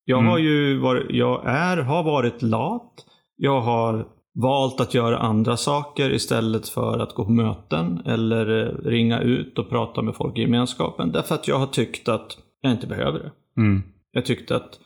Jag 0.05 0.22
har 0.22 0.38
ju 0.38 0.78
varit, 0.78 1.06
jag 1.10 1.43
är, 1.46 1.76
har 1.76 2.02
varit 2.02 2.43
lat. 2.43 2.93
Jag 3.37 3.60
har 3.60 4.06
valt 4.34 4.81
att 4.81 4.94
göra 4.94 5.19
andra 5.19 5.56
saker 5.56 6.12
istället 6.12 6.69
för 6.69 6.99
att 6.99 7.14
gå 7.14 7.25
på 7.25 7.31
möten 7.31 8.02
eller 8.06 8.66
eh, 8.66 8.90
ringa 8.90 9.20
ut 9.20 9.58
och 9.58 9.69
prata 9.69 10.02
med 10.02 10.16
folk 10.16 10.38
i 10.38 10.40
gemenskapen. 10.40 11.12
Därför 11.12 11.34
att 11.34 11.49
jag 11.49 11.58
har 11.58 11.66
tyckt 11.66 12.08
att 12.08 12.38
jag 12.60 12.72
inte 12.72 12.87
behöver 12.87 13.19
det. 13.19 13.60
Mm. 13.60 13.82
Jag 14.12 14.24
tyckte 14.27 14.56
att, 14.56 14.79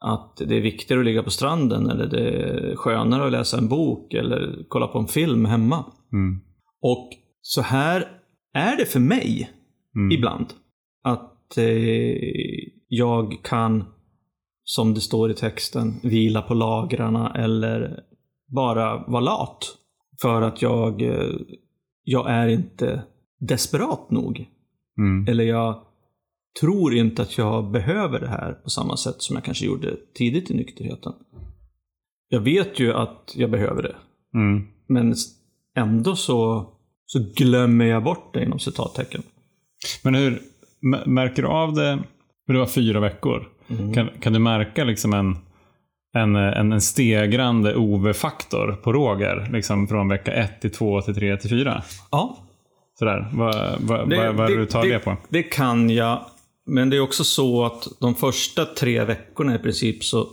att 0.00 0.36
det 0.36 0.56
är 0.56 0.60
viktigare 0.60 1.00
att 1.00 1.06
ligga 1.06 1.22
på 1.22 1.30
stranden 1.30 1.90
eller 1.90 2.06
det 2.06 2.28
är 2.30 2.76
skönare 2.76 3.26
att 3.26 3.32
läsa 3.32 3.58
en 3.58 3.68
bok 3.68 4.14
eller 4.14 4.64
kolla 4.68 4.86
på 4.86 4.98
en 4.98 5.06
film 5.06 5.44
hemma. 5.44 5.84
Mm. 6.12 6.40
Och 6.80 7.10
så 7.40 7.62
här 7.62 8.08
är 8.52 8.76
det 8.76 8.86
för 8.86 9.00
mig 9.00 9.50
Mm. 9.96 10.12
ibland. 10.12 10.46
Att 11.02 11.58
eh, 11.58 12.16
jag 12.88 13.36
kan, 13.42 13.84
som 14.64 14.94
det 14.94 15.00
står 15.00 15.30
i 15.30 15.34
texten, 15.34 15.94
vila 16.02 16.42
på 16.42 16.54
lagrarna 16.54 17.34
eller 17.34 18.00
bara 18.46 19.04
vara 19.06 19.20
lat. 19.20 19.76
För 20.22 20.42
att 20.42 20.62
jag, 20.62 21.02
eh, 21.02 21.34
jag 22.02 22.30
är 22.30 22.48
inte 22.48 23.02
desperat 23.38 24.10
nog. 24.10 24.46
Mm. 24.98 25.26
Eller 25.28 25.44
jag 25.44 25.85
tror 26.60 26.94
inte 26.94 27.22
att 27.22 27.38
jag 27.38 27.70
behöver 27.70 28.20
det 28.20 28.28
här 28.28 28.52
på 28.52 28.70
samma 28.70 28.96
sätt 28.96 29.16
som 29.18 29.36
jag 29.36 29.44
kanske 29.44 29.66
gjorde 29.66 29.96
tidigt 30.14 30.50
i 30.50 30.54
nykterheten. 30.54 31.12
Jag 32.28 32.40
vet 32.40 32.80
ju 32.80 32.92
att 32.92 33.32
jag 33.36 33.50
behöver 33.50 33.82
det. 33.82 33.96
Mm. 34.34 34.66
Men 34.88 35.14
ändå 35.76 36.16
så, 36.16 36.68
så 37.06 37.18
glömmer 37.36 37.84
jag 37.84 38.04
bort 38.04 38.34
det 38.34 38.44
inom 38.44 38.58
citattecken. 38.58 39.22
Men 40.04 40.14
hur 40.14 40.42
märker 41.06 41.42
du 41.42 41.48
av 41.48 41.74
det? 41.74 41.98
För 42.46 42.52
det 42.52 42.58
var 42.58 42.66
fyra 42.66 43.00
veckor. 43.00 43.48
Mm. 43.68 43.94
Kan, 43.94 44.08
kan 44.20 44.32
du 44.32 44.38
märka 44.38 44.84
liksom 44.84 45.12
en, 45.12 45.36
en, 46.14 46.36
en, 46.36 46.72
en 46.72 46.80
stegrande 46.80 47.76
OV-faktor 47.76 48.72
på 48.72 48.92
Roger? 48.92 49.48
Liksom 49.52 49.88
från 49.88 50.08
vecka 50.08 50.32
1 50.32 50.60
till 50.60 50.70
2 50.70 51.00
till 51.00 51.14
3 51.14 51.36
till 51.36 51.50
4? 51.50 51.82
Ja, 52.10 52.46
Sådär. 52.98 53.28
Vad, 53.32 53.54
vad, 53.80 53.98
vad, 53.98 54.34
vad 54.34 54.50
är 54.50 54.50
det 54.50 54.56
du 54.56 54.66
tar 54.66 54.84
det, 54.84 54.98
på? 54.98 55.16
Det 55.28 55.42
kan 55.42 55.90
jag. 55.90 56.24
Men 56.66 56.90
det 56.90 56.96
är 56.96 57.00
också 57.00 57.24
så 57.24 57.64
att 57.64 57.88
de 58.00 58.14
första 58.14 58.64
tre 58.64 59.04
veckorna 59.04 59.54
i 59.54 59.58
princip 59.58 60.04
så... 60.04 60.26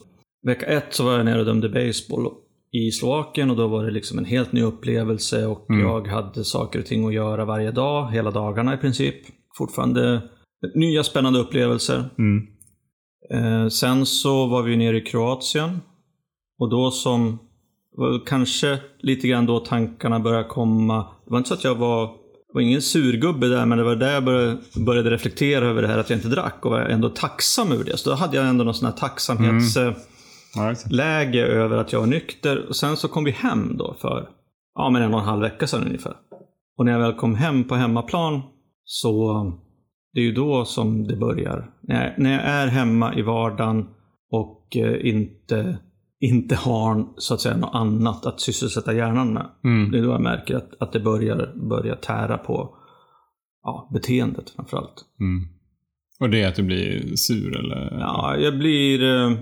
Vecka 0.46 0.66
ett 0.66 0.94
så 0.94 1.06
var 1.06 1.14
jag 1.18 1.26
nere 1.26 1.40
och 1.40 1.46
dömde 1.46 1.70
baseball 1.70 2.28
i 2.72 2.92
Slovakien 2.92 3.50
och 3.50 3.56
då 3.56 3.68
var 3.68 3.86
det 3.86 3.92
liksom 3.92 4.18
en 4.18 4.26
helt 4.26 4.52
ny 4.52 4.62
upplevelse 4.62 5.46
och 5.46 5.66
jag 5.68 6.08
hade 6.08 6.44
saker 6.44 6.80
och 6.80 6.86
ting 6.86 7.08
att 7.08 7.14
göra 7.14 7.46
varje 7.46 7.72
dag, 7.72 8.12
hela 8.12 8.32
dagarna 8.32 8.74
i 8.74 8.78
princip. 8.78 9.16
Fortfarande 9.58 10.22
nya 10.76 11.04
spännande 11.04 11.40
upplevelser. 11.40 12.10
Mm. 12.18 12.48
Eh, 13.34 13.68
sen 13.68 14.06
så 14.06 14.48
var 14.48 14.64
vi 14.64 14.78
nere 14.78 14.98
i 14.98 15.02
Kroatien. 15.02 15.82
Och 16.60 16.70
då 16.70 16.92
som, 16.92 17.40
kanske 18.26 18.80
lite 19.00 19.28
grann 19.28 19.46
då 19.46 19.60
tankarna 19.60 20.20
började 20.20 20.50
komma. 20.50 21.08
Det 21.26 21.32
var 21.32 21.38
inte 21.38 21.48
så 21.48 21.54
att 21.54 21.64
jag 21.64 21.76
var, 21.76 22.10
var 22.54 22.62
ingen 22.62 22.82
surgubbe 22.82 23.48
där, 23.48 23.66
men 23.66 23.78
det 23.78 23.84
var 23.84 23.96
där 23.96 24.14
jag 24.14 24.24
började, 24.24 24.58
började 24.76 25.10
reflektera 25.10 25.66
över 25.66 25.82
det 25.82 25.88
här 25.88 25.98
att 25.98 26.10
jag 26.10 26.18
inte 26.18 26.28
drack 26.28 26.66
och 26.66 26.72
var 26.72 26.80
ändå 26.80 27.10
tacksam 27.10 27.72
över 27.72 27.84
det. 27.84 27.98
Så 27.98 28.10
då 28.10 28.16
hade 28.16 28.38
jag 28.38 28.48
ändå 28.48 28.64
någon 28.64 28.74
sån 28.74 28.86
här 28.86 28.98
tacksamhetsläge 28.98 29.96
just 30.70 31.34
det. 31.34 31.40
över 31.40 31.78
att 31.78 31.94
jag 31.94 32.00
var 32.00 32.08
nykter. 32.08 32.68
Och 32.68 32.76
sen 32.76 32.98
så 32.98 33.08
kom 33.08 33.24
vi 33.24 33.32
hem 33.32 33.78
då 33.78 33.96
för, 34.02 34.30
ja 34.76 34.90
men 34.90 35.02
en 35.02 35.14
och 35.14 35.20
en 35.20 35.26
halv 35.26 35.42
vecka 35.42 35.68
sedan 35.68 35.84
ungefär. 35.84 36.14
Och 36.78 36.86
när 36.86 36.92
jag 36.92 37.00
väl 37.00 37.14
kom 37.14 37.36
hem 37.36 37.64
på 37.64 37.76
hemmaplan 37.76 38.42
så 38.84 39.44
Det 40.14 40.20
är 40.20 40.24
ju 40.24 40.32
då 40.32 40.66
som 40.66 41.08
det 41.08 41.16
börjar. 41.16 41.70
När 41.82 42.04
jag, 42.04 42.20
när 42.20 42.32
jag 42.32 42.44
är 42.44 42.68
hemma 42.68 43.16
i 43.16 43.22
vardagen 43.22 43.88
och 44.32 44.78
eh, 44.78 45.08
inte, 45.08 45.78
inte 46.24 46.56
har 46.56 47.06
så 47.18 47.34
att 47.34 47.42
säga 47.42 47.58
något 47.58 47.76
annat 47.76 48.26
att 48.26 48.42
sysselsätta 48.42 48.94
hjärnan 48.94 49.34
med. 49.34 49.50
Mm. 49.64 49.92
Det 49.92 49.98
är 49.98 50.04
då 50.04 50.10
jag 50.10 50.22
märker 50.22 50.56
att, 50.56 50.72
att 50.80 50.94
det 50.94 51.00
börjar, 51.00 51.54
börjar 51.56 51.96
tära 51.96 52.38
på 52.38 52.76
ja, 53.64 53.90
beteendet 53.94 54.50
framförallt. 54.50 55.06
Mm. 55.20 55.48
Och 56.20 56.30
det 56.30 56.42
är 56.42 56.48
att 56.48 56.56
du 56.56 56.64
blir 56.64 57.16
sur 57.16 57.58
eller? 57.60 57.98
Ja, 58.00 58.38
jag 58.38 58.58
blir, 58.58 59.04
eh, 59.04 59.38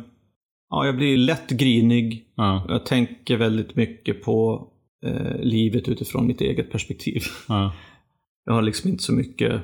ja, 0.70 0.86
jag 0.86 0.96
blir 0.96 1.18
lätt 1.18 1.50
grinig. 1.50 2.26
Ja. 2.36 2.66
Jag 2.70 2.86
tänker 2.86 3.38
väldigt 3.38 3.76
mycket 3.76 4.24
på 4.24 4.68
eh, 5.06 5.40
livet 5.40 5.88
utifrån 5.88 6.28
mitt 6.28 6.42
eget 6.42 6.72
perspektiv. 6.72 7.22
ja. 7.48 7.74
Jag 8.46 8.54
har 8.54 8.62
liksom 8.62 8.90
inte 8.90 9.04
så 9.04 9.14
mycket... 9.14 9.62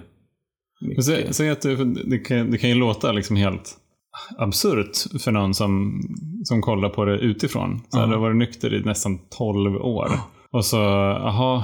Men 0.82 1.34
Säg, 1.34 1.50
att 1.50 1.62
du, 1.62 1.86
det, 1.86 2.18
kan, 2.18 2.52
det 2.52 2.58
kan 2.58 2.70
ju 2.70 2.76
låta 2.76 3.12
liksom 3.12 3.36
helt 3.36 3.78
absurt 4.38 5.22
för 5.22 5.32
någon 5.32 5.54
som, 5.54 6.02
som 6.44 6.62
kollar 6.62 6.90
på 6.90 7.06
det 7.06 7.18
utifrån. 7.18 7.82
Så 7.90 7.98
här, 7.98 8.04
Ja. 8.04 8.08
Du 8.08 8.14
har 8.14 8.22
varit 8.22 8.38
nykter 8.38 8.74
i 8.74 8.82
nästan 8.84 9.20
12 9.38 9.76
år. 9.76 10.12
Och 10.52 10.66
så, 10.66 10.78
jaha, 10.78 11.64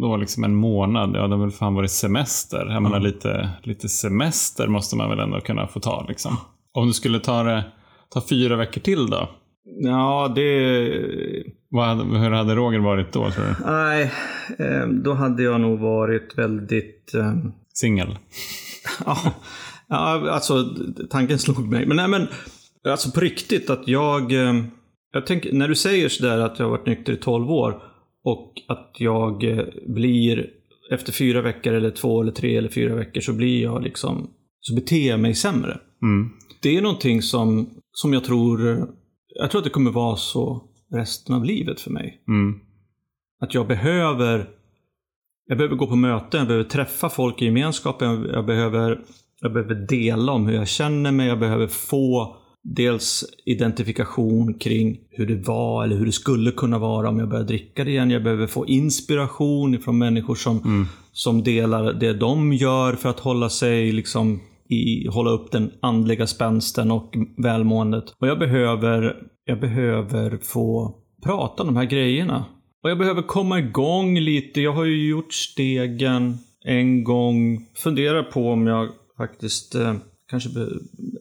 då 0.00 0.16
liksom 0.16 0.44
en 0.44 0.54
månad? 0.54 1.16
Ja, 1.16 1.26
det 1.26 1.34
har 1.34 1.42
väl 1.42 1.50
fan 1.50 1.74
varit 1.74 1.90
semester. 1.90 2.66
Jag 2.70 2.82
menar, 2.82 3.00
lite, 3.00 3.50
lite 3.62 3.88
semester 3.88 4.68
måste 4.68 4.96
man 4.96 5.10
väl 5.10 5.18
ändå 5.18 5.40
kunna 5.40 5.66
få 5.66 5.80
ta 5.80 6.04
liksom. 6.08 6.36
Om 6.72 6.86
du 6.86 6.92
skulle 6.92 7.18
ta 7.18 7.42
det, 7.42 7.64
ta 8.10 8.22
fyra 8.28 8.56
veckor 8.56 8.80
till 8.80 9.06
då? 9.10 9.28
Ja, 9.80 10.32
det... 10.34 10.92
Vad 11.68 11.96
hur 11.96 12.30
hade 12.30 12.54
Roger 12.54 12.78
varit 12.78 13.12
då 13.12 13.30
tror 13.30 13.44
du? 13.44 13.54
Nej, 13.72 14.12
eh, 14.58 14.88
då 14.88 15.14
hade 15.14 15.42
jag 15.42 15.60
nog 15.60 15.78
varit 15.78 16.38
väldigt... 16.38 17.14
Eh, 17.14 17.34
Singel? 17.72 18.18
ja, 19.06 19.18
ja, 19.88 20.30
alltså 20.30 20.74
tanken 21.10 21.38
slog 21.38 21.68
mig. 21.68 21.86
Men 21.86 21.96
nej, 21.96 22.08
men 22.08 22.28
alltså 22.88 23.10
på 23.10 23.20
riktigt 23.20 23.70
att 23.70 23.88
jag... 23.88 24.32
Eh, 24.32 24.64
jag 25.12 25.26
tänker, 25.26 25.52
när 25.52 25.68
du 25.68 25.74
säger 25.74 26.08
sådär 26.08 26.38
att 26.38 26.58
jag 26.58 26.66
har 26.66 26.70
varit 26.70 26.86
nykter 26.86 27.12
i 27.12 27.16
12 27.16 27.50
år 27.50 27.82
och 28.24 28.52
att 28.68 28.92
jag 28.98 29.44
eh, 29.44 29.64
blir 29.86 30.50
efter 30.90 31.12
fyra 31.12 31.42
veckor 31.42 31.72
eller 31.72 31.90
två 31.90 32.22
eller 32.22 32.32
tre 32.32 32.56
eller 32.56 32.68
fyra 32.68 32.94
veckor 32.94 33.20
så 33.20 33.32
blir 33.32 33.62
jag 33.62 33.82
liksom... 33.82 34.30
Så 34.60 34.74
beter 34.74 35.08
jag 35.08 35.20
mig 35.20 35.34
sämre. 35.34 35.80
Mm. 36.02 36.30
Det 36.62 36.76
är 36.76 36.82
någonting 36.82 37.22
som, 37.22 37.70
som 37.92 38.12
jag 38.12 38.24
tror... 38.24 38.88
Jag 39.28 39.50
tror 39.50 39.58
att 39.58 39.64
det 39.64 39.70
kommer 39.70 39.90
vara 39.90 40.16
så 40.16 40.62
resten 40.92 41.34
av 41.34 41.44
livet 41.44 41.80
för 41.80 41.90
mig. 41.90 42.24
Mm. 42.28 42.60
Att 43.40 43.54
jag 43.54 43.66
behöver 43.66 44.48
jag 45.46 45.58
behöver 45.58 45.76
gå 45.76 45.86
på 45.86 45.96
möten, 45.96 46.38
jag 46.38 46.48
behöver 46.48 46.68
träffa 46.68 47.08
folk 47.08 47.42
i 47.42 47.44
gemenskapen, 47.44 48.28
jag, 48.32 48.46
behöver, 48.46 49.00
jag 49.46 49.52
behöver 49.52 49.86
dela 49.86 50.32
om 50.32 50.46
hur 50.46 50.54
jag 50.54 50.68
känner 50.68 51.12
mig, 51.12 51.28
jag 51.28 51.38
behöver 51.38 51.66
få 51.66 52.36
dels 52.74 53.24
identifikation 53.44 54.54
kring 54.54 54.98
hur 55.10 55.26
det 55.26 55.46
var 55.46 55.84
eller 55.84 55.96
hur 55.96 56.06
det 56.06 56.12
skulle 56.12 56.50
kunna 56.50 56.78
vara 56.78 57.08
om 57.08 57.18
jag 57.18 57.28
börjar 57.28 57.44
dricka 57.44 57.84
det 57.84 57.90
igen. 57.90 58.10
Jag 58.10 58.22
behöver 58.22 58.46
få 58.46 58.66
inspiration 58.66 59.78
från 59.78 59.98
människor 59.98 60.34
som, 60.34 60.88
som 61.12 61.42
delar 61.42 61.92
det 61.92 62.12
de 62.12 62.52
gör 62.52 62.92
för 62.92 63.08
att 63.08 63.20
hålla 63.20 63.48
sig 63.48 63.92
liksom 63.92 64.40
i, 64.68 65.08
hålla 65.08 65.30
upp 65.30 65.52
den 65.52 65.70
andliga 65.82 66.26
spänsten 66.26 66.90
och 66.90 67.14
välmåendet. 67.36 68.04
Och 68.18 68.28
jag 68.28 68.38
behöver, 68.38 69.16
jag 69.44 69.60
behöver 69.60 70.38
få 70.42 70.94
prata 71.24 71.62
om 71.62 71.66
de 71.66 71.76
här 71.76 71.84
grejerna. 71.84 72.44
Och 72.82 72.90
jag 72.90 72.98
behöver 72.98 73.22
komma 73.22 73.58
igång 73.58 74.18
lite. 74.18 74.60
Jag 74.60 74.72
har 74.72 74.84
ju 74.84 75.08
gjort 75.08 75.32
stegen 75.32 76.38
en 76.64 77.04
gång. 77.04 77.66
Funderar 77.76 78.22
på 78.22 78.50
om 78.50 78.66
jag 78.66 78.88
faktiskt 79.16 79.74
eh, 79.74 79.96
kanske 80.30 80.48
be, 80.48 80.68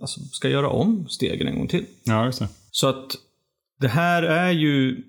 alltså, 0.02 0.20
ska 0.20 0.50
göra 0.50 0.70
om 0.70 1.08
stegen 1.10 1.48
en 1.48 1.58
gång 1.58 1.68
till. 1.68 1.86
Ja, 2.04 2.25
just 2.25 2.40
det. 2.40 2.48
Så 2.72 2.88
att 2.88 3.16
det 3.80 3.88
här 3.88 4.24
är 4.24 4.52
ju 4.52 5.04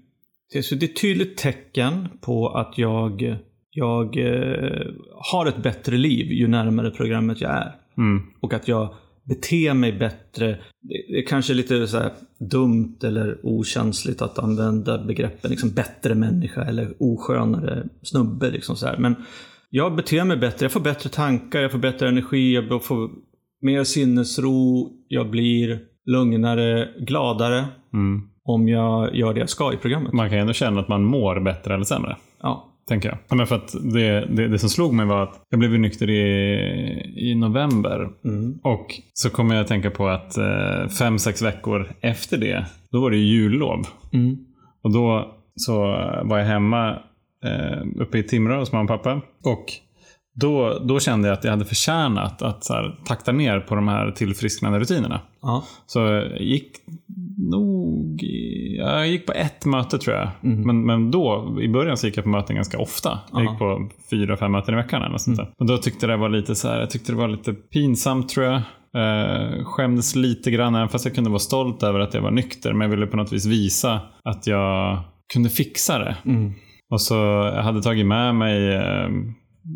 det 0.53 0.59
är 0.59 0.85
ett 0.85 1.01
tydligt 1.01 1.37
tecken 1.37 2.09
på 2.21 2.49
att 2.49 2.79
jag, 2.79 3.37
jag 3.71 4.17
eh, 4.17 4.87
har 5.33 5.47
ett 5.47 5.63
bättre 5.63 5.97
liv 5.97 6.33
ju 6.33 6.49
närmare 6.49 6.91
programmet 6.91 7.41
jag 7.41 7.51
är. 7.51 7.75
Mm. 7.99 8.23
Och 8.41 8.55
att 8.55 8.69
jag 8.69 8.95
beter 9.25 9.75
mig 9.75 9.93
bättre. 9.93 10.59
Det 10.83 11.19
är 11.19 11.27
kanske 11.27 11.55
lite 11.55 11.87
så 11.87 11.99
här 11.99 12.13
dumt 12.39 12.97
eller 13.03 13.39
okänsligt 13.43 14.23
att 14.23 14.39
använda 14.39 15.05
begreppen 15.05 15.51
liksom 15.51 15.71
bättre 15.71 16.15
människa 16.15 16.65
eller 16.65 16.95
oskönare 16.99 17.89
snubbe. 18.03 18.51
Liksom 18.51 18.77
så 18.77 18.87
här. 18.87 18.97
Men 18.97 19.15
jag 19.71 19.97
beter 19.97 20.25
mig 20.25 20.37
bättre, 20.37 20.65
jag 20.65 20.73
får 20.73 20.81
bättre 20.81 21.11
tankar, 21.11 21.61
jag 21.61 21.73
får 21.73 21.79
bättre 21.79 22.09
energi, 22.09 22.55
jag 22.55 22.85
får 22.85 23.11
mer 23.63 23.85
sinnesro, 23.85 24.89
jag 25.09 25.31
blir 25.31 25.79
lugnare, 26.07 26.89
gladare 27.01 27.65
Mm. 27.93 28.23
om 28.45 28.69
jag 28.69 29.15
gör 29.17 29.35
det 29.35 29.41
jag 29.41 29.49
ska 29.49 29.73
i 29.73 29.77
programmet. 29.77 30.13
Man 30.13 30.29
kan 30.29 30.39
ju 30.39 30.41
ändå 30.41 30.53
känna 30.53 30.81
att 30.81 30.89
man 30.89 31.05
mår 31.05 31.41
bättre 31.41 31.75
eller 31.75 31.85
sämre. 31.85 32.17
Ja. 32.43 32.73
Tänker 32.89 33.09
jag. 33.09 33.19
Ja, 33.29 33.37
men 33.37 33.47
för 33.47 33.57
att 33.57 33.73
det, 33.95 34.27
det, 34.27 34.49
det 34.49 34.59
som 34.59 34.69
slog 34.69 34.95
mig 34.95 35.07
var 35.07 35.23
att 35.23 35.41
jag 35.51 35.59
blev 35.59 35.71
nykter 35.71 36.11
i, 36.11 37.31
i 37.31 37.35
november. 37.35 38.09
Mm. 38.25 38.59
Och 38.63 38.87
så 39.13 39.31
kommer 39.31 39.55
jag 39.55 39.63
att 39.63 39.69
tänka 39.69 39.91
på 39.91 40.09
att 40.09 40.39
eh, 40.39 40.89
fem, 40.99 41.19
sex 41.19 41.43
veckor 41.43 41.93
efter 42.01 42.39
det, 42.39 42.67
då 42.91 43.01
var 43.01 43.11
det 43.11 43.17
ju 43.17 43.25
jullov. 43.25 43.87
Mm. 44.13 44.37
Och 44.83 44.93
då 44.93 45.35
så 45.57 45.77
var 46.25 46.39
jag 46.39 46.47
hemma 46.47 46.99
eh, 47.45 48.03
uppe 48.03 48.19
i 48.19 48.23
Timrå 48.23 48.59
hos 48.59 48.73
mamma 48.73 48.83
och 48.95 49.03
pappa. 49.05 49.21
Och 49.45 49.65
då, 50.41 50.79
då 50.79 51.01
kände 51.01 51.29
jag 51.29 51.39
att 51.39 51.45
jag 51.45 51.51
hade 51.51 51.65
förtjänat 51.65 52.43
att 52.43 52.65
så 52.65 52.75
här, 52.75 52.99
takta 53.05 53.33
ner 53.33 53.61
på 53.61 53.75
de 53.75 53.89
här 53.89 54.11
tillfrisknande 54.11 54.79
rutinerna. 54.79 55.21
Ja. 55.43 55.65
Så 55.87 55.99
jag 55.99 56.41
gick 56.41 56.71
nog... 57.51 58.23
Jag 58.79 59.09
gick 59.09 59.27
på 59.27 59.33
ett 59.33 59.65
möte 59.65 59.99
tror 59.99 60.17
jag. 60.17 60.29
Mm. 60.45 60.63
Men, 60.67 60.87
men 60.87 61.11
då, 61.11 61.57
i 61.63 61.69
början 61.69 61.97
så 61.97 62.07
gick 62.07 62.17
jag 62.17 62.25
på 62.25 62.31
möten 62.31 62.57
ganska 62.57 62.79
ofta. 62.79 63.19
Jag 63.33 63.45
Ja. 63.45 63.51
gick 63.51 63.59
på 63.59 63.89
fyra, 64.11 64.37
fem 64.37 64.53
möten 64.53 64.75
i 64.75 64.77
veckan 64.77 65.03
eller 65.03 65.19
sånt 65.19 65.39
Mm. 65.39 65.51
Och 65.59 65.67
då 65.67 65.79
tyckte 65.79 66.07
det 66.07 66.17
var 66.17 66.29
lite 66.29 66.55
så 66.55 66.69
här, 66.69 66.81
jag 66.81 66.91
tyckte 66.91 67.13
det 67.13 67.19
var 67.19 67.29
lite 67.29 67.53
pinsamt 67.53 68.29
tror 68.29 68.47
jag. 68.47 68.55
Eh, 68.97 69.65
skämdes 69.65 70.15
lite 70.17 70.51
grann, 70.51 70.75
även 70.75 70.89
fast 70.89 71.05
jag 71.05 71.15
kunde 71.15 71.31
vara 71.31 71.39
stolt 71.39 71.83
över 71.83 72.01
att 72.01 72.15
jag 72.15 72.23
var 72.23 72.31
nykter. 72.31 72.73
Men 72.73 72.81
jag 72.81 72.97
ville 72.97 73.07
på 73.07 73.17
något 73.17 73.33
vis 73.33 73.47
visa 73.47 74.01
att 74.25 74.47
jag 74.47 74.99
kunde 75.33 75.49
fixa 75.49 75.99
det. 75.99 76.17
Mm. 76.25 76.53
Och 76.91 77.01
så 77.01 77.15
jag 77.55 77.63
hade 77.63 77.83
tagit 77.83 78.07
med 78.07 78.35
mig 78.35 78.75
eh, 78.75 79.09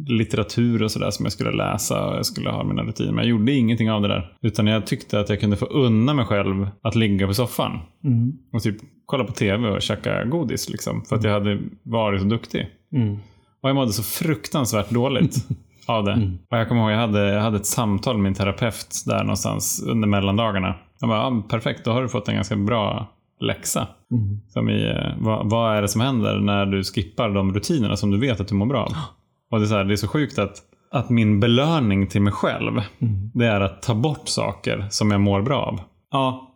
litteratur 0.06 0.82
och 0.82 0.90
sådär 0.90 1.10
som 1.10 1.24
jag 1.24 1.32
skulle 1.32 1.52
läsa 1.52 2.06
och 2.06 2.16
jag 2.16 2.26
skulle 2.26 2.50
ha 2.50 2.64
mina 2.64 2.82
rutiner. 2.82 3.12
Men 3.12 3.24
jag 3.24 3.30
gjorde 3.30 3.52
ingenting 3.52 3.90
av 3.90 4.02
det 4.02 4.08
där. 4.08 4.32
Utan 4.42 4.66
jag 4.66 4.86
tyckte 4.86 5.20
att 5.20 5.28
jag 5.28 5.40
kunde 5.40 5.56
få 5.56 5.66
unna 5.66 6.14
mig 6.14 6.24
själv 6.24 6.68
att 6.82 6.94
ligga 6.94 7.26
på 7.26 7.34
soffan. 7.34 7.78
Mm. 8.04 8.32
Och 8.52 8.62
typ 8.62 8.76
kolla 9.06 9.24
på 9.24 9.32
tv 9.32 9.68
och 9.68 9.82
käka 9.82 10.24
godis 10.24 10.68
liksom. 10.68 11.04
För 11.08 11.16
att 11.16 11.24
jag 11.24 11.32
hade 11.32 11.58
varit 11.82 12.20
så 12.20 12.26
duktig. 12.26 12.68
Mm. 12.92 13.14
Och 13.62 13.68
jag 13.68 13.74
mådde 13.74 13.92
så 13.92 14.02
fruktansvärt 14.02 14.90
dåligt 14.90 15.36
av 15.86 16.04
det. 16.04 16.32
Och 16.50 16.58
jag 16.58 16.68
kommer 16.68 16.80
ihåg, 16.80 16.90
jag 16.90 16.98
hade, 16.98 17.32
jag 17.32 17.40
hade 17.40 17.56
ett 17.56 17.66
samtal 17.66 18.16
med 18.16 18.22
min 18.22 18.34
terapeut 18.34 19.02
där 19.06 19.24
någonstans 19.24 19.84
under 19.88 20.08
mellandagarna. 20.08 20.74
Jag 21.00 21.08
bara, 21.08 21.18
ja, 21.18 21.42
perfekt, 21.48 21.84
då 21.84 21.90
har 21.90 22.02
du 22.02 22.08
fått 22.08 22.28
en 22.28 22.34
ganska 22.34 22.56
bra 22.56 23.08
läxa. 23.40 23.88
Mm. 24.10 24.40
Som 24.48 24.68
i, 24.68 24.88
eh, 24.90 25.12
vad, 25.18 25.50
vad 25.50 25.76
är 25.76 25.82
det 25.82 25.88
som 25.88 26.00
händer 26.00 26.38
när 26.38 26.66
du 26.66 26.84
skippar 26.84 27.30
de 27.30 27.54
rutinerna 27.54 27.96
som 27.96 28.10
du 28.10 28.18
vet 28.20 28.40
att 28.40 28.48
du 28.48 28.54
mår 28.54 28.66
bra 28.66 28.82
av? 28.84 28.92
Och 29.50 29.58
det 29.58 29.64
är 29.64 29.66
så, 29.68 29.74
här, 29.74 29.84
det 29.84 29.94
är 29.94 29.96
så 29.96 30.08
sjukt 30.08 30.38
att, 30.38 30.56
att 30.90 31.10
min 31.10 31.40
belöning 31.40 32.06
till 32.06 32.22
mig 32.22 32.32
själv, 32.32 32.72
Mm. 32.72 33.30
det 33.34 33.46
är 33.46 33.60
att 33.60 33.82
ta 33.82 33.94
bort 33.94 34.28
saker 34.28 34.86
som 34.90 35.10
jag 35.10 35.20
mår 35.20 35.42
bra 35.42 35.62
av. 35.62 35.80
Ja. 36.10 36.46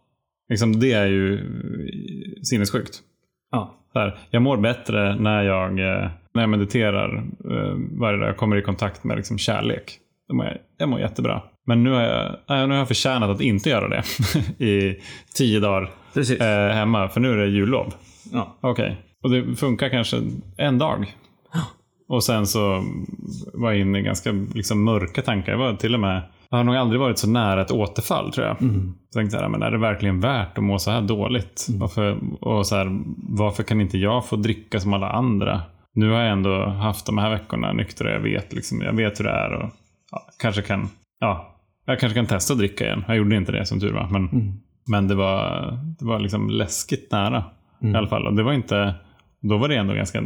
Liksom, 0.48 0.80
det 0.80 0.92
är 0.92 1.06
ju 1.06 1.38
sinnessjukt. 2.42 3.00
Ja. 3.50 3.74
Så 3.92 3.98
här, 3.98 4.18
jag 4.30 4.42
mår 4.42 4.56
bättre 4.56 5.16
när 5.16 5.42
jag, 5.42 5.70
eh, 5.70 6.10
när 6.34 6.42
jag 6.42 6.48
mediterar 6.50 7.16
eh, 7.50 7.74
varje 8.00 8.18
dag. 8.18 8.28
Jag 8.28 8.36
kommer 8.36 8.56
i 8.56 8.62
kontakt 8.62 9.04
med 9.04 9.16
liksom, 9.16 9.38
kärlek. 9.38 9.98
Då 10.28 10.34
mår 10.34 10.46
jag, 10.46 10.56
jag 10.78 10.88
mår 10.88 11.00
jättebra. 11.00 11.42
Men 11.66 11.84
nu 11.84 11.90
har, 11.90 12.02
jag, 12.02 12.36
nej, 12.48 12.66
nu 12.66 12.72
har 12.72 12.78
jag 12.78 12.88
förtjänat 12.88 13.30
att 13.30 13.40
inte 13.40 13.70
göra 13.70 13.88
det 13.88 14.04
i 14.64 15.00
tio 15.34 15.60
dagar 15.60 15.90
eh, 16.40 16.74
hemma. 16.74 17.08
För 17.08 17.20
nu 17.20 17.32
är 17.32 17.36
det 17.36 17.46
jullov. 17.46 17.94
Ja. 18.32 18.56
Okej. 18.60 18.96
Och 19.22 19.30
det 19.30 19.56
funkar 19.56 19.88
kanske 19.88 20.22
en 20.56 20.78
dag. 20.78 21.14
Och 22.08 22.24
sen 22.24 22.46
så 22.46 22.84
var 23.54 23.70
jag 23.70 23.80
inne 23.80 23.98
i 23.98 24.02
ganska 24.02 24.32
liksom, 24.54 24.84
mörka 24.84 25.22
tankar. 25.22 25.52
Jag 25.52 25.58
var 25.58 25.74
till 25.74 25.94
och 25.94 26.00
med 26.00 26.22
jag 26.54 26.58
har 26.58 26.64
nog 26.64 26.76
aldrig 26.76 27.00
varit 27.00 27.18
så 27.18 27.28
nära 27.28 27.62
ett 27.62 27.70
återfall 27.70 28.32
tror 28.32 28.46
jag. 28.46 28.62
Mm. 28.62 28.94
Så 29.10 29.18
tänkte 29.18 29.36
jag, 29.36 29.50
men 29.50 29.62
är 29.62 29.70
det 29.70 29.78
verkligen 29.78 30.20
värt 30.20 30.58
att 30.58 30.64
må 30.64 30.78
så 30.78 30.90
här 30.90 31.02
dåligt? 31.02 31.66
Varför, 31.70 32.18
och 32.40 32.66
så 32.66 32.76
här, 32.76 33.00
varför 33.16 33.62
kan 33.62 33.80
inte 33.80 33.98
jag 33.98 34.26
få 34.26 34.36
dricka 34.36 34.80
som 34.80 34.92
alla 34.92 35.10
andra? 35.10 35.62
Nu 35.94 36.10
har 36.10 36.20
jag 36.20 36.32
ändå 36.32 36.66
haft 36.66 37.06
de 37.06 37.18
här 37.18 37.30
veckorna 37.30 37.72
nykter 37.72 38.04
och 38.04 38.12
jag 38.12 38.20
vet, 38.20 38.52
liksom, 38.52 38.80
jag 38.80 38.92
vet 38.92 39.20
hur 39.20 39.24
det 39.24 39.30
är. 39.30 39.52
Och, 39.52 39.70
ja, 40.10 40.26
kanske 40.38 40.62
kan, 40.62 40.88
ja, 41.18 41.53
jag 41.84 42.00
kanske 42.00 42.14
kan 42.18 42.26
testa 42.26 42.52
att 42.52 42.58
dricka 42.58 42.84
igen. 42.84 43.04
Jag 43.08 43.16
gjorde 43.16 43.36
inte 43.36 43.52
det 43.52 43.66
som 43.66 43.80
tur 43.80 43.92
var. 43.92 44.08
Men, 44.10 44.52
men 44.86 45.08
det 45.08 45.14
var, 45.14 45.72
det 45.98 46.04
var 46.04 46.18
liksom 46.18 46.50
läskigt 46.50 47.12
nära. 47.12 47.44
I 47.80 47.94
alla 47.94 48.08
fall. 48.08 48.26
Och 48.26 48.34
det 48.34 48.42
var 48.42 48.52
inte, 48.52 48.94
då 49.40 49.58
var 49.58 49.68
det 49.68 49.76
ändå 49.76 49.94
ganska 49.94 50.22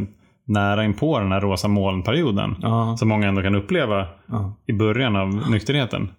nära 0.47 0.85
in 0.85 0.93
på 0.93 1.19
den 1.19 1.31
här 1.31 1.41
rosa 1.41 1.67
molnperioden. 1.67 2.55
Ja. 2.61 2.95
Som 2.97 3.09
många 3.09 3.27
ändå 3.27 3.41
kan 3.41 3.55
uppleva 3.55 4.07
Ja. 4.27 4.55
i 4.67 4.73
början 4.73 5.15
av 5.15 5.51
nykterheten. 5.51 6.09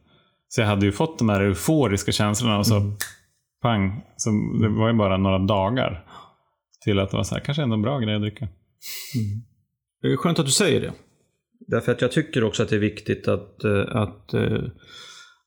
Så 0.49 0.61
jag 0.61 0.69
hade 0.69 0.87
ju 0.87 0.93
fått 0.93 1.19
de 1.19 1.29
här 1.29 1.41
euforiska 1.41 2.13
känslorna 2.13 2.59
och 2.59 2.67
så 2.67 2.77
Mm. 2.77 2.93
pang. 3.63 4.03
Så 4.17 4.31
det 4.63 4.69
var 4.69 4.89
ju 4.89 4.95
bara 4.95 5.17
några 5.17 5.39
dagar 5.39 6.05
till 6.85 6.99
att 6.99 7.11
det 7.11 7.17
var 7.17 7.25
så 7.25 7.35
här, 7.35 7.43
kanske 7.43 7.63
ändå 7.63 7.75
en 7.75 7.83
bra 7.83 7.99
grej 7.99 8.15
att 8.15 8.21
dricka. 8.23 8.49
Det 10.03 10.09
är 10.13 10.17
skönt 10.17 10.39
att 10.39 10.47
du 10.47 10.53
säger 10.53 10.81
det. 10.81 10.93
Därför 11.67 11.93
att 11.93 12.01
jag 12.01 12.13
tycker 12.13 12.45
också 12.45 12.63
att 12.63 12.69
det 12.69 12.77
är 12.77 12.81
viktigt 12.81 13.29
att, 13.29 13.65
eh, 13.65 13.97
att 13.97 14.35
eh, 14.35 14.59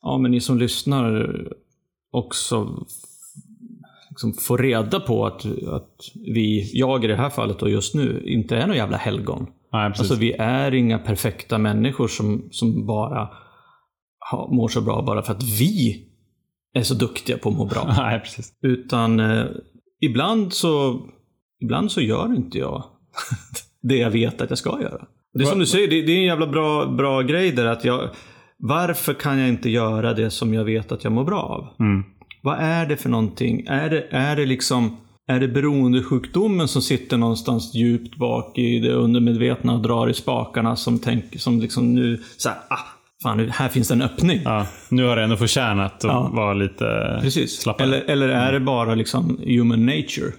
ja, 0.04 0.18
men 0.18 0.32
ni 0.32 0.42
som 0.42 0.58
lyssnar 0.58 1.38
också 2.12 2.86
liksom 4.10 4.34
får 4.34 4.58
reda 4.58 5.00
på 5.00 5.26
att, 5.26 5.46
att 5.68 5.96
vi, 6.16 6.72
jag 6.74 7.04
i 7.04 7.08
det 7.08 7.16
här 7.16 7.30
fallet 7.30 7.62
och 7.62 7.70
just 7.70 7.96
nu, 7.96 8.24
inte 8.26 8.58
är 8.58 8.68
någon 8.68 8.76
jävla 8.76 8.98
helgon. 8.98 9.48
Nej, 9.72 9.90
precis. 9.90 10.00
Alltså 10.00 10.16
vi 10.16 10.32
är 10.34 10.74
inga 10.74 11.00
perfekta 11.00 11.58
människor 11.58 12.08
som, 12.08 12.48
som 12.52 12.86
bara 12.86 13.30
ha, 14.32 14.50
mår 14.52 14.68
så 14.68 14.82
bra 14.82 15.02
bara 15.02 15.22
för 15.22 15.34
att 15.34 15.44
vi 15.44 16.06
är 16.74 16.84
så 16.84 16.94
duktiga 16.94 17.38
på 17.38 17.50
att 17.50 17.56
må 17.56 17.66
bra. 17.66 17.94
Nej, 17.98 18.20
precis. 18.20 18.54
Utan 18.62 19.20
eh, 19.20 19.46
ibland 20.02 20.54
så 20.54 21.02
ibland 21.62 21.92
så 21.92 22.02
gör 22.02 22.36
inte 22.36 22.58
jag 22.58 22.84
det 23.82 23.98
jag 23.98 24.12
vet 24.12 24.42
att 24.42 24.50
jag 24.50 24.60
ska 24.60 24.82
göra. 24.82 25.06
Det 25.34 25.44
är 25.44 25.46
som 25.46 25.60
du 25.60 25.66
säger, 25.66 25.88
det, 25.88 26.02
det 26.02 26.12
är 26.12 26.18
en 26.18 26.24
jävla 26.24 26.48
bra, 26.48 26.86
bra 26.86 27.22
grej 27.22 27.52
där 27.52 27.66
att 27.66 27.86
jag 27.86 28.10
varför 28.58 29.14
kan 29.14 29.40
jag 29.40 29.50
inte 29.50 29.70
göra 29.70 30.14
det 30.14 30.30
som 30.30 30.54
jag 30.54 30.64
vet 30.66 30.92
att 30.92 31.04
jag 31.04 31.14
mår 31.14 31.24
bra 31.24 31.42
av? 31.42 31.86
Mm. 31.86 32.04
Vad 32.42 32.58
är 32.60 32.86
det 32.86 32.98
för 32.98 33.10
någonting? 33.10 33.66
Är 33.68 33.90
det, 33.90 34.08
är 34.10 34.36
det 34.36 34.46
liksom 34.46 34.98
är 35.28 35.40
det 35.40 35.48
beroendesjukdomen 35.48 36.68
som 36.68 36.82
sitter 36.82 37.18
någonstans 37.18 37.76
djupt 37.76 38.18
bak 38.18 38.58
i 38.58 38.80
det 38.80 38.94
undermedvetna 38.94 39.74
och 39.74 39.82
drar 39.82 40.10
i 40.10 40.14
spakarna 40.14 40.76
som, 40.76 41.00
tänk, 41.00 41.40
som 41.40 41.60
liksom 41.60 41.94
nu 41.96 42.22
så 42.38 42.50
här, 42.50 42.58
ah, 42.70 42.78
fan, 43.24 43.50
här 43.50 43.70
finns 43.70 43.88
det 43.88 43.94
en 43.94 44.02
öppning. 44.02 44.42
Ja, 44.46 44.66
nu 44.90 45.04
har 45.04 45.16
det 45.16 45.24
ändå 45.24 45.36
förtjänat 45.38 45.94
att 45.96 46.04
Ja. 46.04 46.30
vara 46.34 46.54
lite 46.54 47.18
Precis. 47.22 47.62
slappare. 47.62 47.88
Eller, 47.88 48.02
eller 48.02 48.30
är 48.30 48.52
det 48.54 48.60
bara 48.60 48.96
liksom 48.96 49.38
human 49.46 49.86
nature? 49.86 50.32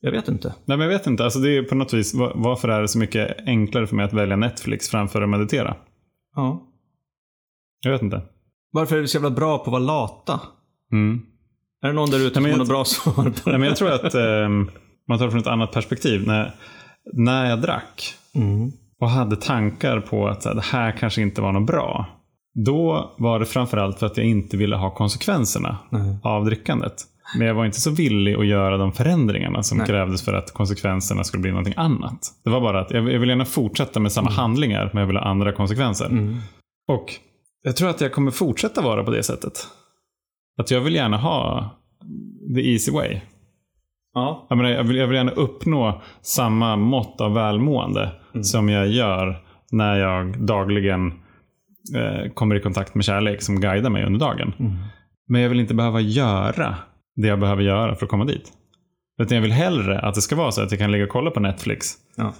Jag 0.00 0.10
vet 0.12 0.28
inte. 0.28 0.48
Nej, 0.64 0.76
men 0.78 0.80
jag 0.90 0.98
vet 0.98 1.06
inte. 1.06 1.24
Alltså, 1.24 1.38
det 1.38 1.56
är 1.56 1.62
på 1.62 1.74
något 1.74 1.94
vis, 1.94 2.14
va- 2.14 2.32
varför 2.34 2.68
är 2.68 2.80
det 2.80 2.88
så 2.88 2.98
mycket 2.98 3.36
enklare 3.46 3.86
för 3.86 3.96
mig 3.96 4.04
att 4.04 4.12
välja 4.12 4.36
Netflix 4.36 4.88
framför 4.88 5.22
att 5.22 5.28
meditera? 5.28 5.74
Ja. 6.36 6.66
Jag 7.80 7.92
vet 7.92 8.02
inte. 8.02 8.22
Varför 8.72 8.96
är 8.96 9.00
vi 9.00 9.08
så 9.08 9.16
jävla 9.16 9.30
bra 9.30 9.58
på 9.58 9.64
att 9.64 9.70
vara 9.72 9.82
lata? 9.82 10.40
Mm. 10.92 11.22
Är 11.82 11.88
det 11.88 11.94
någon 11.94 12.10
där 12.10 12.18
ute 12.26 12.34
som 12.34 12.44
har 12.44 12.56
något 12.56 12.68
bra 12.68 12.84
svar 12.84 13.12
på 13.12 13.22
det? 13.22 13.32
Nej, 13.46 13.58
men 13.58 13.68
jag 13.68 13.76
tror 13.76 13.92
att 13.92 14.14
ehm, 14.14 14.70
man 15.08 15.18
tar 15.18 15.24
det 15.24 15.30
från 15.30 15.40
ett 15.40 15.46
annat 15.46 15.72
perspektiv. 15.72 16.26
När, 16.26 16.54
när 17.12 17.50
jag 17.50 17.60
drack 17.60 18.14
Mm. 18.34 18.70
och 19.00 19.10
hade 19.10 19.36
tankar 19.36 20.00
på 20.00 20.28
att 20.28 20.44
här, 20.44 20.54
det 20.54 20.60
här 20.64 20.92
kanske 20.92 21.22
inte 21.22 21.40
var 21.40 21.52
något 21.52 21.66
bra. 21.66 22.06
Då 22.54 23.14
var 23.18 23.38
det 23.38 23.46
framförallt 23.46 23.98
för 23.98 24.06
att 24.06 24.16
jag 24.16 24.26
inte 24.26 24.56
ville 24.56 24.76
ha 24.76 24.94
konsekvenserna 24.94 25.78
Nej. 25.90 26.16
av 26.22 26.44
drickandet. 26.44 26.94
Men 27.38 27.46
jag 27.46 27.54
var 27.54 27.64
inte 27.66 27.80
så 27.80 27.90
villig 27.90 28.34
att 28.34 28.46
göra 28.46 28.76
de 28.76 28.92
förändringarna 28.92 29.62
som 29.62 29.78
Nej. 29.78 29.86
krävdes 29.86 30.22
för 30.24 30.32
att 30.34 30.52
konsekvenserna 30.52 31.24
skulle 31.24 31.40
bli 31.40 31.50
någonting 31.50 31.74
annat. 31.76 32.18
Det 32.44 32.50
var 32.50 32.60
bara 32.60 32.80
att 32.80 32.90
jag, 32.90 33.12
jag 33.12 33.20
vill 33.20 33.28
gärna 33.28 33.44
fortsätta 33.44 34.00
med 34.00 34.12
samma 34.12 34.28
Mm. 34.30 34.36
handlingar, 34.38 34.90
men 34.92 35.00
jag 35.00 35.06
vill 35.06 35.16
ha 35.16 35.24
andra 35.24 35.52
konsekvenser. 35.52 36.10
Och 36.88 37.12
jag 37.62 37.76
tror 37.76 37.90
att 37.90 38.00
jag 38.00 38.12
kommer 38.12 38.30
fortsätta 38.30 38.82
vara 38.82 39.04
på 39.04 39.10
det 39.10 39.22
sättet. 39.22 39.66
Att 40.60 40.70
jag 40.70 40.80
vill 40.80 40.94
gärna 40.94 41.16
ha 41.16 41.70
the 42.54 42.72
easy 42.72 42.92
way. 42.92 43.20
Ja. 44.14 44.46
Jag, 44.48 44.56
menar, 44.56 44.70
jag, 44.70 44.84
vill, 44.84 44.96
jag 44.96 45.06
vill 45.06 45.16
gärna 45.16 45.30
uppnå 45.30 46.02
samma 46.22 46.76
mått 46.76 47.20
av 47.20 47.34
välmående 47.34 48.12
som 48.42 48.68
jag 48.68 48.88
gör 48.88 49.44
när 49.72 49.96
jag 49.96 50.46
dagligen 50.46 51.12
eh, 51.96 52.32
kommer 52.34 52.54
i 52.54 52.60
kontakt 52.60 52.94
med 52.94 53.04
kärlek 53.04 53.42
som 53.42 53.60
guidar 53.60 53.90
mig 53.90 54.04
under 54.04 54.20
dagen. 54.20 54.52
Men 55.28 55.40
jag 55.40 55.48
vill 55.48 55.60
inte 55.60 55.74
behöva 55.74 56.00
göra 56.00 56.76
det 57.16 57.28
jag 57.28 57.40
behöver 57.40 57.62
göra 57.62 57.94
för 57.94 58.06
att 58.06 58.10
komma 58.10 58.24
dit. 58.24 58.52
Utan 59.22 59.34
jag 59.34 59.42
vill 59.42 59.52
hellre 59.52 60.00
att 60.00 60.14
det 60.14 60.20
ska 60.20 60.36
vara 60.36 60.52
så 60.52 60.62
att 60.62 60.70
jag 60.70 60.80
kan 60.80 60.92
ligga 60.92 61.04
och 61.04 61.10
kolla 61.10 61.30
på 61.30 61.40
Netflix 61.40 61.94
ja. 62.16 62.34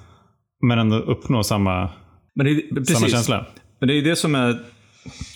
men 0.62 0.78
ändå 0.78 0.96
uppnå 0.96 1.42
samma, 1.42 1.88
Men 2.34 2.46
det, 2.70 2.84
samma 2.86 3.08
känsla. 3.08 3.46
Men 3.78 3.88
det 3.88 3.94
är 3.94 4.02
det 4.02 4.16
som 4.16 4.34
är... 4.34 4.58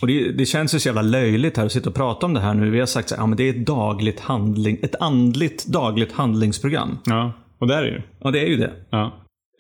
Och 0.01 0.07
det, 0.07 0.33
det 0.33 0.47
känns 0.47 0.75
ju 0.75 0.79
så 0.79 0.89
jävla 0.89 1.03
löjligt 1.03 1.57
här 1.57 1.67
att 1.67 1.73
sitta 1.73 1.89
och 1.89 1.95
prata 1.95 2.27
om 2.27 2.35
det 2.35 2.41
här 2.41 2.55
nu. 2.55 2.71
Vi 2.71 2.79
har 2.79 2.87
sagt 2.87 3.13
att 3.13 3.19
ja, 3.19 3.27
men 3.27 3.37
det 3.37 3.45
är 3.45 3.51
ett 3.51 3.67
dagligt 3.67 4.21
handling, 4.21 4.79
ett 4.83 4.95
andligt 5.01 5.67
dagligt 5.67 6.13
handlingsprogram. 6.13 6.99
Ja, 7.05 7.33
och 7.59 7.67
det 7.67 7.75
är 7.75 7.83
det 7.83 7.89
ju. 7.89 8.03
Och 8.21 8.33
det 8.33 8.41
är 8.41 8.47
ju 8.47 8.57
det. 8.57 8.73
Ja. 8.91 9.13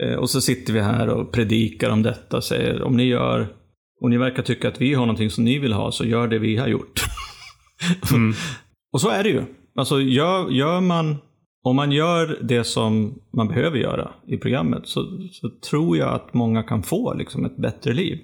Eh, 0.02 0.14
Och 0.14 0.30
så 0.30 0.40
sitter 0.40 0.72
vi 0.72 0.80
här 0.80 1.08
och 1.08 1.32
predikar 1.32 1.90
om 1.90 2.02
detta 2.02 2.36
och 2.36 2.44
säger 2.44 2.82
om 2.82 2.96
ni 2.96 3.04
gör, 3.04 3.46
och 4.00 4.10
ni 4.10 4.16
verkar 4.18 4.42
tycka 4.42 4.68
att 4.68 4.80
vi 4.80 4.94
har 4.94 5.06
någonting 5.06 5.30
som 5.30 5.44
ni 5.44 5.58
vill 5.58 5.72
ha, 5.72 5.92
så 5.92 6.04
gör 6.04 6.28
det 6.28 6.38
vi 6.38 6.56
har 6.56 6.68
gjort. 6.68 7.04
och 8.92 9.00
så 9.00 9.08
är 9.10 9.22
det 9.22 9.28
ju. 9.28 9.42
Alltså 9.78 10.00
gör, 10.00 10.50
gör 10.50 10.80
man, 10.80 11.16
om 11.64 11.76
man 11.76 11.92
gör 11.92 12.38
det 12.42 12.64
som 12.64 13.14
man 13.36 13.48
behöver 13.48 13.78
göra 13.78 14.10
i 14.28 14.36
programmet 14.36 14.82
så, 14.86 15.00
så 15.32 15.50
tror 15.70 15.96
jag 15.96 16.14
att 16.14 16.34
många 16.34 16.62
kan 16.62 16.82
få 16.82 17.14
liksom, 17.14 17.44
ett 17.44 17.56
bättre 17.56 17.92
liv. 17.92 18.18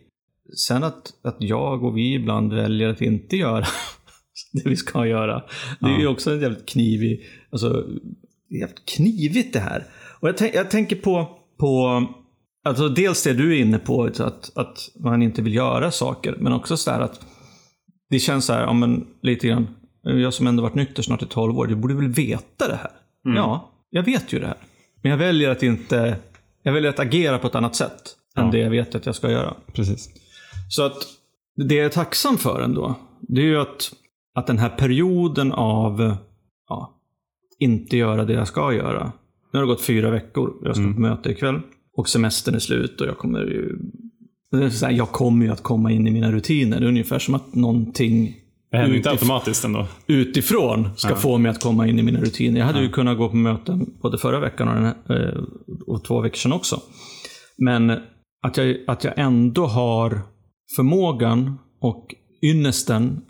Sen 0.57 0.85
att, 0.85 1.13
att 1.23 1.37
jag 1.39 1.85
och 1.85 1.97
vi 1.97 2.15
ibland 2.15 2.53
väljer 2.53 2.89
att 2.89 3.01
inte 3.01 3.37
göra 3.37 3.65
det 4.53 4.69
vi 4.69 4.77
ska 4.77 5.07
göra. 5.07 5.43
Det 5.81 5.87
är 5.87 5.99
ju 5.99 6.07
också 6.07 6.31
en 6.31 6.41
jävligt 6.41 6.69
knivig, 6.69 7.23
alltså, 7.53 7.85
jävligt 8.51 8.85
knivigt 8.87 9.53
det 9.53 9.61
här. 9.61 9.87
Och 10.21 10.29
jag, 10.29 10.37
tänk, 10.37 10.55
jag 10.55 10.71
tänker 10.71 10.97
på, 10.97 11.29
på 11.59 12.07
alltså 12.65 12.89
dels 12.89 13.23
det 13.25 13.33
du 13.33 13.57
är 13.57 13.61
inne 13.61 13.79
på, 13.79 14.05
att, 14.05 14.57
att 14.57 14.79
man 14.99 15.23
inte 15.23 15.43
vill 15.43 15.55
göra 15.55 15.91
saker, 15.91 16.37
men 16.41 16.53
också 16.53 16.77
så 16.77 16.91
här 16.91 17.01
att 17.01 17.21
det 18.11 18.19
känns 18.19 18.45
så 18.45 18.53
här, 18.53 18.61
ja 18.61 18.73
men 18.73 19.07
lite 19.23 19.49
grann, 19.49 19.67
jag 20.03 20.35
som 20.35 20.47
ändå 20.47 20.63
varit 20.63 20.75
nykter 20.75 21.03
snart 21.03 21.23
i 21.23 21.27
12 21.27 21.59
år, 21.59 21.67
du 21.67 21.77
borde 21.77 21.95
väl 21.95 22.09
veta 22.09 22.69
det 22.69 22.77
här? 22.77 22.91
Ja, 23.23 23.71
jag 23.91 24.03
vet 24.03 24.33
ju 24.33 24.39
det 24.41 24.47
här. 24.47 24.57
Men 25.03 25.11
jag 25.11 25.19
väljer 25.19 25.51
att 25.51 25.63
inte, 25.63 26.17
jag 26.63 26.73
väljer 26.73 26.91
att 26.91 26.99
agera 27.01 27.39
på 27.39 27.47
ett 27.47 27.55
annat 27.55 27.77
sätt 27.77 28.17
än 28.37 28.45
Ja. 28.45 28.51
det 28.53 28.59
jag 28.59 28.71
vet 28.71 28.95
att 28.95 29.07
jag 29.07 29.15
ska 29.15 29.31
göra. 29.31 29.55
Precis. 29.73 30.11
Så 30.69 30.83
att 30.83 30.97
det 31.57 31.75
jag 31.75 31.87
är 31.87 31.91
tacksam 31.91 32.39
för 32.39 32.61
ändå, 32.61 32.95
det 33.21 33.41
är 33.41 33.45
ju 33.45 33.61
att, 33.61 33.93
att 34.35 34.47
den 34.47 34.59
här 34.59 34.69
perioden 34.69 35.53
av 35.53 36.17
ja, 36.69 37.01
inte 37.59 37.97
göra 37.97 38.25
det 38.25 38.33
jag 38.33 38.49
ska 38.49 38.73
göra. 38.73 39.13
Nu 39.53 39.59
har 39.59 39.67
det 39.67 39.73
gått 39.73 39.81
fyra 39.81 40.11
veckor. 40.11 40.53
Jag 40.63 40.77
ska 40.77 40.85
på 40.85 41.01
möte 41.01 41.31
ikväll. 41.31 41.61
Och 41.97 42.09
semestern 42.09 42.55
är 42.55 42.59
slut 42.59 43.01
och 43.01 43.07
jag 43.07 43.19
kommer 43.19 43.41
ju... 43.41 43.79
här, 44.83 44.91
Jag 44.91 45.09
kommer 45.09 45.47
ju 45.47 45.53
att 45.53 45.63
komma 45.63 45.93
in 45.93 46.07
i 46.07 46.11
mina 46.11 46.33
rutiner. 46.33 46.81
Det 46.81 46.87
är 46.87 46.89
ungefär 46.89 47.19
som 47.19 47.35
att 47.35 47.55
någonting 47.55 48.37
Det 48.71 48.77
händer 48.77 48.97
inte 48.97 49.11
automatiskt 49.11 49.65
ändå. 49.65 49.87
utifrån 50.07 50.89
ska 50.97 51.15
få 51.15 51.39
mig 51.39 51.51
att 51.51 51.63
komma 51.63 51.87
in 51.87 51.99
i 51.99 52.03
mina 52.03 52.21
rutiner. 52.21 52.59
Jag 52.59 52.67
hade 52.67 52.83
ju 52.83 52.89
kunnat 52.89 53.19
gå 53.19 53.29
på 53.29 53.37
möten 53.37 53.95
både 54.03 54.19
förra 54.19 54.41
veckan 54.41 54.69
och, 54.69 54.75
här, 54.75 54.95
eh, 55.09 55.43
och 55.87 56.05
två 56.05 56.21
veckor 56.21 56.37
sedan 56.37 56.53
också. 56.53 56.81
Men 57.59 57.91
att 58.43 58.57
jag, 58.57 58.77
att 58.87 59.05
jag 59.05 59.13
ändå 59.17 59.67
har 59.67 60.21
förmågan 60.76 61.59
och 61.80 62.14
ynnesten 62.42 63.20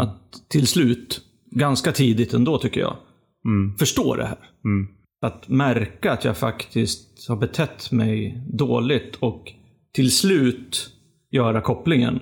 att 0.00 0.32
till 0.48 0.66
slut, 0.66 1.20
ganska 1.50 1.92
tidigt 1.92 2.34
ändå 2.34 2.58
tycker 2.58 2.80
jag, 2.80 2.96
Mm. 3.44 3.76
förstå 3.78 4.14
det 4.14 4.24
här. 4.24 4.38
Mm. 4.64 4.88
Att 5.22 5.48
märka 5.48 6.12
att 6.12 6.24
jag 6.24 6.36
faktiskt 6.36 7.28
har 7.28 7.36
betett 7.36 7.92
mig 7.92 8.42
dåligt 8.52 9.16
och 9.16 9.52
till 9.92 10.10
slut 10.10 10.90
göra 11.30 11.60
kopplingen. 11.60 12.20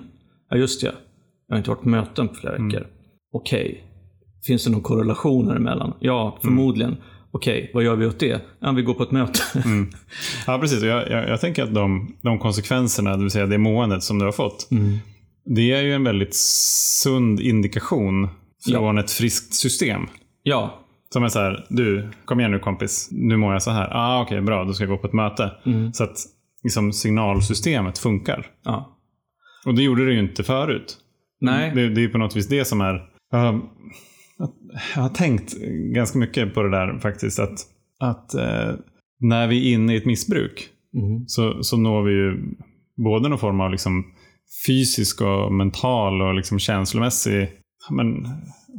Ja, 0.49 0.57
just 0.57 0.81
det. 0.81 0.95
Jag 1.47 1.55
har 1.55 1.57
inte 1.57 1.69
varit 1.69 1.81
på 1.83 1.89
möten 1.89 2.27
på 2.27 2.33
flera 2.33 2.57
veckor. 2.57 2.87
Okej. 3.33 3.83
Finns 4.45 4.63
det 4.63 4.69
någon 4.71 4.81
korrelation 4.81 5.51
emellan? 5.51 5.93
Ja, 5.99 6.37
förmodligen. 6.41 6.97
Okej, 7.31 7.71
vad 7.73 7.83
gör 7.83 7.95
vi 7.95 8.05
åt 8.05 8.19
det? 8.19 8.41
Ja, 8.59 8.71
vi 8.71 8.81
går 8.81 8.93
på 8.93 9.03
ett 9.03 9.11
möte. 9.11 9.39
Ja, 10.47 10.57
precis. 10.59 10.83
Jag, 10.83 11.09
jag, 11.11 11.29
jag 11.29 11.41
tänker 11.41 11.63
att 11.63 11.73
de, 11.73 12.15
de 12.21 12.39
konsekvenserna, 12.39 13.17
det 13.17 13.21
vill 13.23 13.31
säga 13.31 13.45
det 13.45 13.57
måendet 13.57 14.03
som 14.03 14.19
du 14.19 14.25
har 14.25 14.31
fått, 14.31 14.69
det 15.55 15.71
är 15.71 15.81
ju 15.81 15.93
en 15.93 16.03
väldigt 16.03 16.35
sund 17.03 17.39
indikation 17.39 18.27
från 18.71 18.97
ett 18.97 19.11
friskt 19.11 19.53
system. 19.53 20.01
ja, 20.43 20.79
Som 21.13 21.23
är 21.23 21.27
så 21.27 21.39
här, 21.39 21.65
du, 21.69 22.09
kom 22.25 22.39
igen 22.39 22.51
nu 22.51 22.59
kompis, 22.59 23.07
nu 23.11 23.37
mår 23.37 23.53
jag 23.53 23.63
så 23.63 23.71
här. 23.71 23.89
Ah, 23.91 24.21
Okej, 24.21 24.41
bra, 24.41 24.63
då 24.63 24.73
ska 24.73 24.83
jag 24.83 24.89
gå 24.91 24.97
på 24.97 25.07
ett 25.07 25.13
möte. 25.13 25.51
Så 25.93 26.03
att 26.03 26.17
liksom, 26.63 26.93
signalsystemet 26.93 27.97
funkar. 27.97 28.47
ja. 28.65 28.95
Och 29.65 29.75
det 29.75 29.83
gjorde 29.83 30.05
det 30.05 30.13
ju 30.13 30.19
inte 30.19 30.43
förut. 30.43 30.97
Nej. 31.41 31.71
Det, 31.75 31.89
det 31.89 32.03
är 32.03 32.07
på 32.07 32.17
något 32.17 32.35
vis 32.35 32.47
det 32.47 32.65
som 32.65 32.81
är... 32.81 33.01
Har, 33.31 33.61
jag 34.95 35.01
har 35.01 35.09
tänkt 35.09 35.57
ganska 35.93 36.19
mycket 36.19 36.53
på 36.53 36.63
det 36.63 36.71
där 36.71 36.99
faktiskt. 36.99 37.39
Att, 37.39 37.59
att 37.99 38.33
eh, 38.33 38.71
när 39.19 39.47
vi 39.47 39.69
är 39.69 39.73
inne 39.73 39.93
i 39.93 39.97
ett 39.97 40.05
missbruk 40.05 40.69
Mm. 40.93 41.27
så, 41.27 41.63
så 41.63 41.77
når 41.77 42.03
vi 42.03 42.11
ju 42.11 42.55
både 43.05 43.29
någon 43.29 43.39
form 43.39 43.61
av 43.61 43.71
liksom 43.71 44.05
fysisk 44.67 45.21
och 45.21 45.53
mental 45.53 46.21
och 46.21 46.35
liksom 46.35 46.59
känslomässig 46.59 47.49
men, 47.89 48.27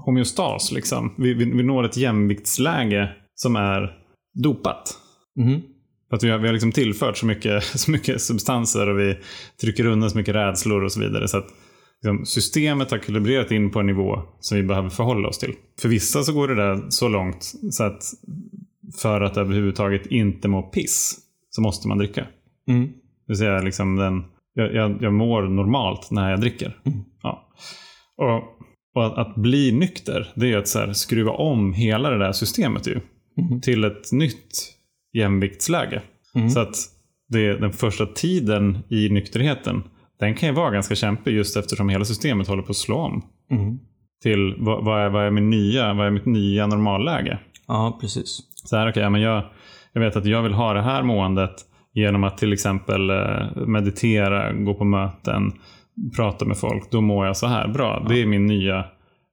homeostas. 0.04 0.72
Liksom. 0.72 1.14
Vi, 1.18 1.34
vi, 1.34 1.44
vi 1.44 1.62
når 1.62 1.84
ett 1.84 1.96
jämviktsläge 1.96 3.08
som 3.34 3.56
är 3.56 3.96
dopat. 4.34 4.98
Mhm. 5.36 5.60
För 6.08 6.16
att 6.16 6.24
vi 6.24 6.30
har, 6.30 6.38
vi 6.38 6.46
har 6.46 6.52
liksom 6.52 6.72
tillfört 6.72 7.16
så 7.16 7.26
mycket, 7.26 7.64
så 7.80 7.90
mycket 7.90 8.20
substanser 8.20 8.88
och 8.88 8.98
vi 8.98 9.16
trycker 9.60 9.86
undan 9.86 10.10
så 10.10 10.18
mycket 10.18 10.34
rädslor 10.34 10.84
och 10.84 10.92
så 10.92 11.00
vidare. 11.00 11.28
Så 11.28 11.38
att 11.38 11.46
liksom, 12.02 12.26
systemet 12.26 12.90
har 12.90 12.98
kalibrerat 12.98 13.50
in 13.50 13.70
på 13.70 13.80
en 13.80 13.86
nivå 13.86 14.22
som 14.40 14.56
vi 14.56 14.62
behöver 14.62 14.88
förhålla 14.88 15.28
oss 15.28 15.38
till. 15.38 15.54
För 15.80 15.88
vissa 15.88 16.22
så 16.22 16.32
går 16.32 16.48
det 16.48 16.54
där 16.54 16.82
så 16.88 17.08
långt 17.08 17.54
så 17.70 17.84
att 17.84 18.02
för 19.02 19.20
att 19.20 19.36
överhuvudtaget 19.36 20.06
inte 20.06 20.48
må 20.48 20.62
piss 20.62 21.18
så 21.50 21.62
måste 21.62 21.88
man 21.88 21.98
dricka. 21.98 22.26
Mm. 22.68 22.86
Det 22.86 22.92
vill 23.26 23.36
säga 23.36 23.60
liksom 23.60 23.96
den, 23.96 24.24
jag, 24.54 24.74
jag, 24.74 25.02
jag 25.02 25.12
mår 25.12 25.42
normalt 25.42 26.10
när 26.10 26.30
jag 26.30 26.40
dricker. 26.40 26.76
Ja. 27.22 27.48
Och, 28.16 28.42
och 28.94 29.06
att, 29.06 29.26
att 29.26 29.34
bli 29.34 29.72
nykter, 29.72 30.32
det 30.34 30.52
är 30.52 30.56
att 30.56 30.68
så 30.68 30.78
här, 30.78 30.92
skruva 30.92 31.30
om 31.30 31.72
hela 31.72 32.10
det 32.10 32.18
där 32.18 32.32
systemet 32.32 32.86
ju. 32.86 33.00
Till 33.62 33.84
ett 33.84 34.12
nytt 34.12 34.74
jämviktsläge. 35.12 36.02
Så 36.54 36.60
att 36.60 36.76
det, 37.28 37.52
den 37.52 37.72
första 37.72 38.06
tiden 38.06 38.78
i 38.88 39.08
nykterheten, 39.08 39.82
den 40.20 40.34
kan 40.34 40.48
ju 40.48 40.54
vara 40.54 40.70
ganska 40.70 40.94
kämpig 40.94 41.32
just 41.32 41.56
eftersom 41.56 41.88
hela 41.88 42.04
systemet 42.04 42.48
håller 42.48 42.62
på 42.62 42.70
att 42.70 42.76
slå 42.76 42.96
om. 42.96 43.22
Mm. 43.50 43.78
Till 44.22 44.54
vad, 44.58 44.84
vad, 44.84 45.00
är, 45.00 45.08
vad, 45.08 45.26
är 45.26 45.30
min 45.30 45.50
nya, 45.50 45.94
vad 45.94 46.06
är 46.06 46.10
mitt 46.10 46.26
nya 46.26 46.66
normalläge? 46.66 47.38
Ja, 47.68 47.98
precis. 48.00 48.40
Så 48.54 48.76
här, 48.76 48.88
okay, 48.88 49.08
men 49.08 49.20
jag, 49.20 49.44
jag 49.92 50.00
vet 50.00 50.16
att 50.16 50.26
jag 50.26 50.42
vill 50.42 50.52
ha 50.52 50.72
det 50.72 50.82
här 50.82 51.02
måendet 51.02 51.54
genom 51.94 52.24
att 52.24 52.38
till 52.38 52.52
exempel 52.52 53.10
eh, 53.10 53.66
meditera, 53.66 54.52
gå 54.52 54.74
på 54.74 54.84
möten, 54.84 55.52
prata 56.16 56.44
med 56.44 56.58
folk. 56.58 56.90
Då 56.90 57.00
mår 57.00 57.26
jag 57.26 57.36
så 57.36 57.46
här 57.46 57.68
bra. 57.68 58.06
Det 58.08 58.22
är 58.22 58.26
min 58.26 58.46
nya 58.46 58.84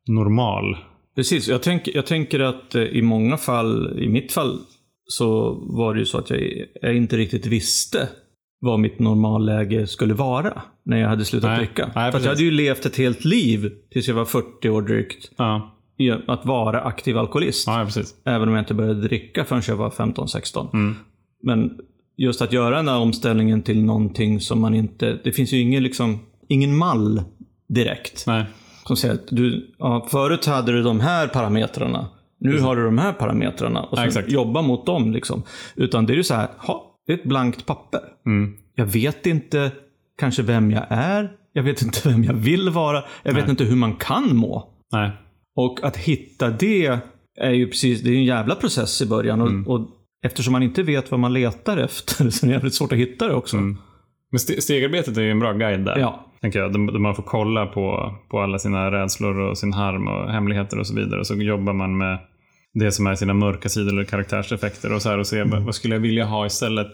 normal. 0.08 0.78
Precis, 1.15 1.47
jag, 1.47 1.63
tänk, 1.63 1.88
jag 1.88 2.06
tänker 2.06 2.39
att 2.39 2.76
eh, 2.76 2.82
i 2.82 3.02
många 3.02 3.38
fall, 3.38 4.00
i 4.00 4.10
mitt 4.10 4.32
fall, 4.32 4.60
så 5.06 5.54
var 5.78 5.93
det 5.93 6.00
ju 6.00 6.06
så 6.06 6.17
att 6.17 6.30
jag, 6.30 6.39
jag 6.82 6.95
inte 6.95 7.17
riktigt 7.17 7.45
visste 7.45 8.10
vad 8.60 8.80
mitt 8.80 9.00
normalläge 9.00 9.88
skulle 9.88 10.13
vara 10.13 10.62
när 10.84 10.98
jag 10.98 11.10
hade 11.10 11.26
slutat 11.26 11.50
Nej. 11.50 11.58
dricka. 11.60 11.91
Nej, 11.96 12.12
För 12.12 12.20
jag 12.20 12.28
hade 12.28 12.43
ju 12.43 12.52
levt 12.52 12.86
ett 12.86 12.98
helt 12.98 13.26
liv 13.26 13.72
tills 13.91 14.08
jag 14.08 14.15
var 14.15 14.26
40 14.26 14.70
år 14.70 14.82
drygt 14.82 15.32
Ja, 15.38 15.72
att 16.28 16.46
vara 16.46 16.82
aktiv 16.82 17.17
alkoholist. 17.17 17.67
ja. 17.67 17.88
Även 18.26 18.48
om 18.48 18.54
jag 18.56 18.62
inte 18.62 18.74
började 18.74 19.02
dricka 19.02 19.46
förrän 19.46 19.62
jag 19.67 19.76
var 19.76 19.89
15-16. 19.89 20.74
Mm. 20.74 20.96
Men 21.43 21.78
just 22.17 22.41
att 22.41 22.54
göra 22.54 22.76
den 22.76 22.88
här 22.88 22.98
omställningen 23.00 23.62
till 23.62 23.84
någonting 23.84 24.39
som 24.39 24.62
man 24.62 24.74
inte... 24.74 25.20
Det 25.24 25.32
finns 25.32 25.52
ju 25.54 25.60
ingen, 25.60 25.84
liksom, 25.84 26.20
ingen 26.48 26.78
mall 26.78 27.22
direkt. 27.70 28.24
Nej. 28.28 28.46
Som 28.86 28.98
säger 28.98 29.13
att 29.13 29.28
du, 29.30 29.76
ja, 29.80 30.08
förut 30.12 30.46
hade 30.46 30.72
du 30.72 30.84
de 30.84 31.00
här 31.00 31.28
parametrarna. 31.28 32.08
Nu 32.39 32.60
har 32.60 32.76
du 32.76 32.84
de 32.86 32.98
här 32.98 33.13
parametrarna. 33.13 33.84
Och 33.84 34.00
exakt. 34.00 34.32
jobba 34.32 34.62
mot 34.62 34.86
dem. 34.86 35.12
Liksom. 35.12 35.43
Utan 35.76 36.06
det 36.06 36.13
är 36.13 36.17
ju 36.17 36.24
så 36.24 36.34
här, 36.34 36.48
ha, 36.58 36.87
det 37.08 37.13
är 37.13 37.17
ett 37.17 37.24
blankt 37.24 37.65
papper. 37.65 38.02
Mm. 38.26 38.54
Jag 38.76 38.86
vet 38.86 39.26
inte 39.26 39.72
kanske 40.20 40.41
vem 40.43 40.72
jag 40.72 40.84
är. 40.89 41.32
Jag 41.54 41.63
vet 41.63 41.82
inte 41.82 42.10
vem 42.10 42.24
jag 42.24 42.34
vill 42.34 42.70
vara. 42.70 43.04
Jag 43.24 43.34
vet 43.34 43.43
Nej. 43.43 43.50
inte 43.52 43.63
hur 43.63 43.76
man 43.76 43.93
kan 43.96 44.36
må. 44.36 44.70
Nej. 44.91 45.12
Och 45.56 45.80
att 45.84 45.98
hitta 45.98 46.50
det 46.50 47.00
är 47.39 47.52
ju 47.52 47.67
precis, 47.67 48.02
det 48.02 48.10
är 48.10 48.15
en 48.15 48.26
jävla 48.26 48.56
process 48.56 49.02
i 49.02 49.06
början. 49.08 49.41
Och, 49.41 49.48
Mm. 49.50 49.67
och 49.67 49.88
eftersom 50.26 50.52
man 50.52 50.63
inte 50.63 50.84
vet 50.84 51.12
vad 51.12 51.20
man 51.20 51.34
letar 51.34 51.78
efter 51.78 52.30
så 52.30 52.46
är 52.46 52.48
det 52.48 52.54
jävligt 52.54 52.74
svårt 52.74 52.91
att 52.91 52.98
hitta 52.98 53.28
det 53.28 53.34
också. 53.34 53.58
Mm. 53.58 53.78
Men 54.32 54.38
ste- 54.39 54.60
stegarbetet 54.62 55.17
är 55.17 55.22
ju 55.22 55.32
en 55.32 55.39
bra 55.39 55.54
guide 55.54 55.86
där. 55.86 55.98
Ja. 55.98 56.24
Tänker 56.41 56.60
jag. 56.60 56.74
Där 56.74 57.00
man 57.00 57.15
får 57.15 57.24
kolla 57.24 57.65
på, 57.65 58.15
på 58.32 58.39
alla 58.39 58.60
sina 58.60 58.91
rädslor 58.91 59.38
och 59.39 59.58
sin 59.58 59.74
harm 59.74 60.08
och 60.08 60.32
hemligheter 60.32 60.80
och 60.80 60.88
så 60.88 60.96
vidare. 60.96 61.20
Och 61.20 61.28
så 61.28 61.36
jobbar 61.36 61.74
man 61.74 61.98
med 61.98 62.20
det 62.80 62.92
som 62.92 63.08
är 63.08 63.16
sina 63.16 63.34
mörka 63.34 63.70
sidor 63.70 63.94
eller 63.94 64.04
karaktärseffekter 64.04 64.94
och 64.94 65.02
så 65.02 65.10
här 65.10 65.18
och 65.20 65.28
se 65.28 65.44
vad, 65.44 65.62
vad 65.62 65.76
skulle 65.76 65.96
jag 65.96 66.02
vilja 66.02 66.26
ha 66.26 66.46
istället. 66.46 66.88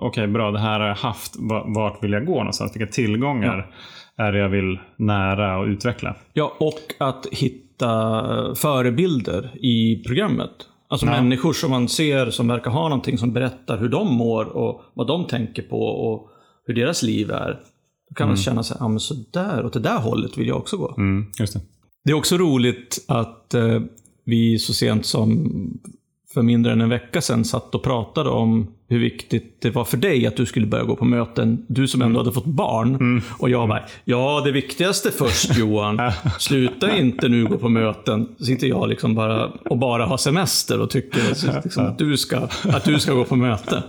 Okej, 0.00 0.26
bra, 0.26 0.50
det 0.50 0.58
här 0.58 0.80
har 0.80 0.86
jag 0.88 0.94
haft. 0.94 1.36
Va- 1.38 1.64
Vart 1.66 2.04
vill 2.04 2.12
jag 2.12 2.26
gå 2.26 2.34
någonstans? 2.38 2.76
Vilka 2.76 2.92
tillgångar 2.92 3.70
är 4.16 4.32
det 4.32 4.38
jag 4.38 4.48
vill 4.48 4.78
nära 4.98 5.58
och 5.58 5.66
utveckla? 5.66 6.14
Ja, 6.32 6.52
och 6.60 6.80
att 7.06 7.26
hitta 7.32 7.90
eh, 8.48 8.54
förebilder 8.54 9.50
i 9.64 10.02
programmet. 10.06 10.50
Alltså 10.88 11.06
Ja. 11.06 11.12
människor 11.12 11.52
som 11.52 11.70
man 11.70 11.88
ser 11.88 12.30
som 12.30 12.48
verkar 12.48 12.70
ha 12.70 12.82
någonting 12.88 13.18
som 13.18 13.32
berättar 13.32 13.78
hur 13.78 13.88
de 13.88 14.14
mår 14.14 14.44
och 14.44 14.82
vad 14.94 15.06
de 15.06 15.26
tänker 15.26 15.62
på 15.62 15.80
och 15.82 16.28
hur 16.66 16.74
deras 16.74 17.02
liv 17.02 17.30
är. 17.30 17.60
Då 18.08 18.14
kan 18.14 18.28
man 18.28 18.36
känna 18.36 18.62
sig, 18.62 18.76
ja 18.80 18.88
men 18.88 19.00
så 19.00 19.14
där, 19.32 19.64
åt 19.66 19.72
det 19.72 19.80
där 19.80 19.98
hållet 19.98 20.38
vill 20.38 20.48
jag 20.48 20.56
också 20.56 20.76
gå. 20.76 20.94
Mm, 20.98 21.26
just 21.40 21.54
det. 21.54 21.60
Det 22.04 22.10
är 22.10 22.14
också 22.16 22.36
roligt 22.36 23.04
att 23.08 23.54
eh, 23.54 23.80
vi 24.24 24.58
så 24.58 24.74
sent 24.74 25.06
som 25.06 25.50
för 26.34 26.42
mindre 26.42 26.72
än 26.72 26.80
en 26.80 26.88
vecka 26.88 27.20
sedan 27.20 27.44
satt 27.44 27.74
och 27.74 27.82
pratade 27.82 28.30
om 28.30 28.74
hur 28.88 28.98
viktigt 28.98 29.62
det 29.62 29.70
var 29.70 29.84
för 29.84 29.96
dig 29.96 30.26
att 30.26 30.36
du 30.36 30.46
skulle 30.46 30.66
börja 30.66 30.84
gå 30.84 30.96
på 30.96 31.04
möten. 31.04 31.66
Du 31.68 31.88
som 31.88 32.02
ändå 32.02 32.20
hade 32.20 32.32
fått 32.32 32.46
barn. 32.46 33.22
Och 33.38 33.50
jag 33.50 33.68
bara, 33.68 33.82
ja 34.04 34.42
det 34.44 34.52
viktigaste 34.52 35.10
först 35.10 35.56
Johan. 35.58 36.00
Sluta 36.38 36.96
inte 36.96 37.28
nu 37.28 37.46
gå 37.46 37.58
på 37.58 37.68
möten. 37.68 38.28
Så 38.38 38.50
inte 38.50 38.66
jag 38.66 38.88
liksom 38.88 39.14
bara 39.14 39.48
och 39.48 39.78
bara 39.78 40.06
har 40.06 40.16
semester 40.16 40.80
och 40.80 40.90
tycker 40.90 41.28
liksom, 41.64 41.86
att, 41.86 41.98
du 41.98 42.16
ska, 42.16 42.48
att 42.64 42.84
du 42.84 42.98
ska 42.98 43.14
gå 43.14 43.24
på 43.24 43.36
möte. 43.36 43.82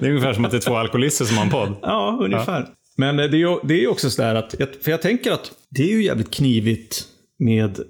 Det 0.00 0.06
är 0.06 0.10
ungefär 0.10 0.32
som 0.32 0.44
att 0.44 0.50
det 0.50 0.56
är 0.56 0.60
två 0.60 0.76
alkoholister 0.76 1.24
som 1.24 1.36
har 1.36 1.44
en 1.44 1.50
podd. 1.50 1.74
Ja, 1.82 2.18
ungefär. 2.22 2.66
Men 2.96 3.18
eh, 3.18 3.26
det 3.26 3.36
är 3.36 3.38
ju 3.38 3.58
det 3.64 3.84
är 3.84 3.90
också 3.90 4.10
sådär 4.10 4.34
att, 4.34 4.54
för 4.82 4.90
jag 4.90 5.02
tänker 5.02 5.32
att 5.32 5.52
det 5.70 5.82
är 5.82 5.96
ju 5.96 6.04
jävligt 6.04 6.30
knivigt 6.30 7.04
med 7.38 7.80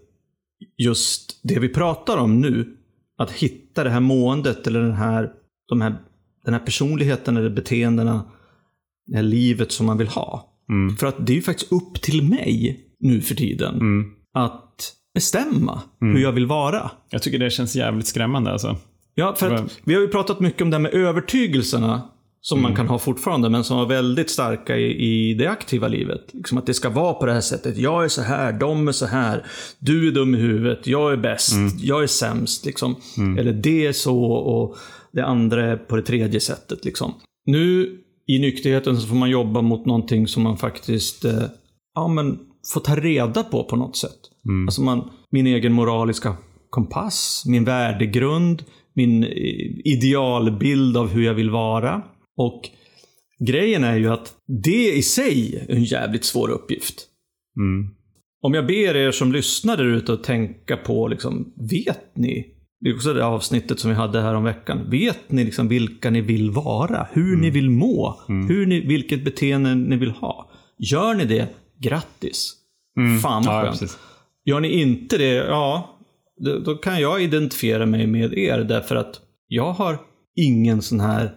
just 0.76 1.40
det 1.42 1.58
vi 1.58 1.68
pratar 1.68 2.16
om 2.16 2.40
nu. 2.40 2.76
Att 3.18 3.30
hitta 3.30 3.84
det 3.84 3.90
här 3.90 4.00
måendet 4.00 4.66
eller 4.66 4.80
den 4.80 4.92
här, 4.94 5.30
de 5.68 5.80
här, 5.80 5.96
den 6.44 6.54
här 6.54 6.60
personligheten 6.60 7.36
eller 7.36 7.50
beteendena, 7.50 8.24
det 9.06 9.16
här 9.16 9.22
livet 9.22 9.72
som 9.72 9.86
man 9.86 9.98
vill 9.98 10.08
ha. 10.08 10.52
Mm. 10.68 10.96
För 10.96 11.06
att 11.06 11.26
det 11.26 11.32
är 11.32 11.36
ju 11.36 11.42
faktiskt 11.42 11.72
upp 11.72 12.00
till 12.00 12.22
mig 12.22 12.80
nu 13.00 13.20
för 13.20 13.34
tiden 13.34 13.74
Mm. 13.74 14.10
att 14.34 14.92
bestämma 15.14 15.82
hur 16.00 16.18
jag 16.18 16.32
vill 16.32 16.46
vara. 16.46 16.90
Jag 17.10 17.22
tycker 17.22 17.38
det 17.38 17.50
känns 17.50 17.76
jävligt 17.76 18.06
skrämmande 18.06 18.52
alltså. 18.52 18.76
Ja, 19.14 19.34
för 19.34 19.50
att 19.50 19.78
vi 19.84 19.94
har 19.94 20.00
ju 20.00 20.08
pratat 20.08 20.40
mycket 20.40 20.62
om 20.62 20.70
det 20.70 20.76
här 20.76 20.82
med 20.82 20.94
övertygelserna 20.94 22.02
som 22.48 22.62
man 22.62 22.76
kan 22.76 22.88
ha 22.88 22.98
fortfarande, 22.98 23.50
men 23.50 23.64
som 23.64 23.76
var 23.76 23.86
väldigt 23.86 24.30
starka 24.30 24.76
i, 24.76 25.30
i 25.30 25.34
det 25.34 25.46
aktiva 25.46 25.88
livet. 25.88 26.20
Liksom 26.32 26.58
att 26.58 26.66
det 26.66 26.74
ska 26.74 26.90
vara 26.90 27.14
på 27.14 27.26
det 27.26 27.32
här 27.32 27.40
sättet. 27.40 27.76
Jag 27.76 28.04
är 28.04 28.08
så 28.08 28.22
här, 28.22 28.52
de 28.52 28.88
är 28.88 28.92
så 28.92 29.06
här. 29.06 29.46
Du 29.78 30.08
är 30.08 30.12
dum 30.12 30.34
i 30.34 30.38
huvudet, 30.38 30.86
jag 30.86 31.12
är 31.12 31.16
bäst, 31.16 31.56
jag 31.80 32.02
är 32.02 32.06
sämst. 32.06 32.66
Liksom. 32.66 32.96
Eller 33.38 33.52
det 33.52 33.86
är 33.86 33.92
så 33.92 34.22
och 34.24 34.76
det 35.12 35.24
andra 35.24 35.64
är 35.64 35.76
på 35.76 35.96
det 35.96 36.02
tredje 36.02 36.40
sättet. 36.40 36.84
Liksom. 36.84 37.14
Nu 37.46 37.98
i 38.26 38.38
nykterheten 38.38 39.00
så 39.00 39.08
får 39.08 39.16
man 39.16 39.30
jobba 39.30 39.62
mot 39.62 39.86
någonting 39.86 40.28
som 40.28 40.42
man 40.42 40.56
faktiskt 40.56 41.24
eh, 41.24 41.42
ja, 41.94 42.08
men 42.08 42.38
får 42.74 42.80
ta 42.80 42.96
reda 42.96 43.42
på 43.42 43.64
på 43.64 43.76
något 43.76 43.96
sätt. 43.96 44.18
Alltså 44.66 44.82
man, 44.82 45.10
min 45.30 45.46
egen 45.46 45.72
moraliska 45.72 46.36
kompass, 46.70 47.42
min 47.46 47.64
värdegrund, 47.64 48.64
min 48.94 49.24
eh, 49.24 49.30
idealbild 49.84 50.96
av 50.96 51.08
hur 51.08 51.22
jag 51.22 51.34
vill 51.34 51.50
vara. 51.50 52.02
Och 52.36 52.70
grejen 53.38 53.84
är 53.84 53.96
ju 53.96 54.08
att 54.08 54.34
det 54.62 54.92
i 54.92 55.02
sig 55.02 55.66
är 55.68 55.74
en 55.74 55.84
jävligt 55.84 56.24
svår 56.24 56.48
uppgift. 56.48 57.06
Mm. 57.58 57.88
Om 58.42 58.54
jag 58.54 58.66
ber 58.66 58.96
er 58.96 59.10
som 59.10 59.32
lyssnar 59.32 59.76
där 59.76 59.84
ute 59.84 60.12
att 60.12 60.24
tänka 60.24 60.76
på, 60.76 61.08
liksom, 61.08 61.52
vet 61.70 62.16
ni? 62.16 62.52
Det 62.80 62.90
är 62.90 62.94
också 62.94 63.14
det 63.14 63.24
avsnittet 63.24 63.80
som 63.80 63.90
vi 63.90 63.96
hade 63.96 64.20
här 64.20 64.34
om 64.34 64.44
veckan. 64.44 64.90
Vet 64.90 65.30
ni 65.30 65.44
liksom 65.44 65.68
vilka 65.68 66.10
ni 66.10 66.20
vill 66.20 66.50
vara? 66.50 67.08
Hur 67.12 67.36
ni 67.36 67.50
vill 67.50 67.70
må? 67.70 68.20
Hur 68.28 68.66
ni, 68.66 68.80
vilket 68.80 69.24
beteende 69.24 69.74
ni 69.74 69.96
vill 69.96 70.10
ha? 70.10 70.50
Gör 70.78 71.14
ni 71.14 71.24
det, 71.24 71.48
grattis! 71.82 72.52
Fan 73.22 73.42
vad 73.42 73.54
Ja, 73.54 73.62
skönt. 73.62 73.80
precis. 73.80 73.98
Gör 74.44 74.60
ni 74.60 74.68
inte 74.80 75.18
det, 75.18 75.34
ja, 75.34 75.98
då, 76.44 76.58
då 76.58 76.74
kan 76.74 77.00
jag 77.00 77.22
identifiera 77.22 77.86
mig 77.86 78.06
med 78.06 78.38
er 78.38 78.58
därför 78.58 78.96
att 78.96 79.20
jag 79.48 79.72
har 79.72 79.98
ingen 80.36 80.82
sån 80.82 81.00
här 81.00 81.34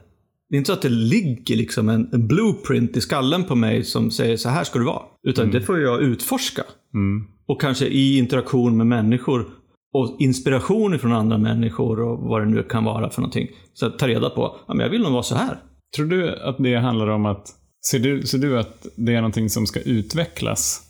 det 0.49 0.55
är 0.55 0.57
inte 0.57 0.67
så 0.67 0.73
att 0.73 0.81
det 0.81 0.89
ligger 0.89 1.55
liksom 1.55 1.89
en, 1.89 2.09
en 2.13 2.27
blueprint 2.27 2.97
i 2.97 3.01
skallen 3.01 3.43
på 3.43 3.55
mig 3.55 3.83
som 3.83 4.11
säger 4.11 4.37
så 4.37 4.49
här 4.49 4.63
ska 4.63 4.79
du 4.79 4.85
vara. 4.85 5.03
Utan 5.23 5.51
det 5.51 5.61
får 5.61 5.79
jag 5.79 6.01
utforska. 6.01 6.63
Mm. 6.93 7.27
Och 7.47 7.61
kanske 7.61 7.85
i 7.85 8.17
interaktion 8.17 8.77
med 8.77 8.87
människor 8.87 9.45
och 9.93 10.15
inspiration 10.19 10.99
från 10.99 11.13
andra 11.13 11.37
människor 11.37 11.99
och 11.99 12.19
vad 12.19 12.41
det 12.41 12.45
nu 12.45 12.63
kan 12.63 12.83
vara 12.83 13.09
för 13.09 13.21
någonting. 13.21 13.47
Så 13.73 13.85
att 13.85 13.99
ta 13.99 14.07
reda 14.07 14.29
på, 14.29 14.57
ja 14.67 14.73
men 14.73 14.83
jag 14.83 14.89
vill 14.89 15.01
nog 15.01 15.11
vara 15.11 15.23
så 15.23 15.35
här. 15.35 15.59
Tror 15.95 16.05
du 16.05 16.35
att 16.35 16.57
det 16.59 16.75
handlar 16.75 17.07
om 17.07 17.25
att... 17.25 17.47
Ser 17.91 17.99
du, 17.99 18.21
ser 18.21 18.37
du 18.37 18.59
att 18.59 18.87
det 18.95 19.13
är 19.13 19.21
någonting 19.21 19.49
som 19.49 19.67
ska 19.67 19.79
utvecklas? 19.79 20.81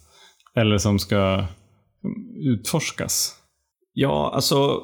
Eller 0.55 0.77
som 0.77 0.99
ska 0.99 1.45
utforskas? 2.35 3.35
Ja, 3.93 4.31
alltså 4.35 4.81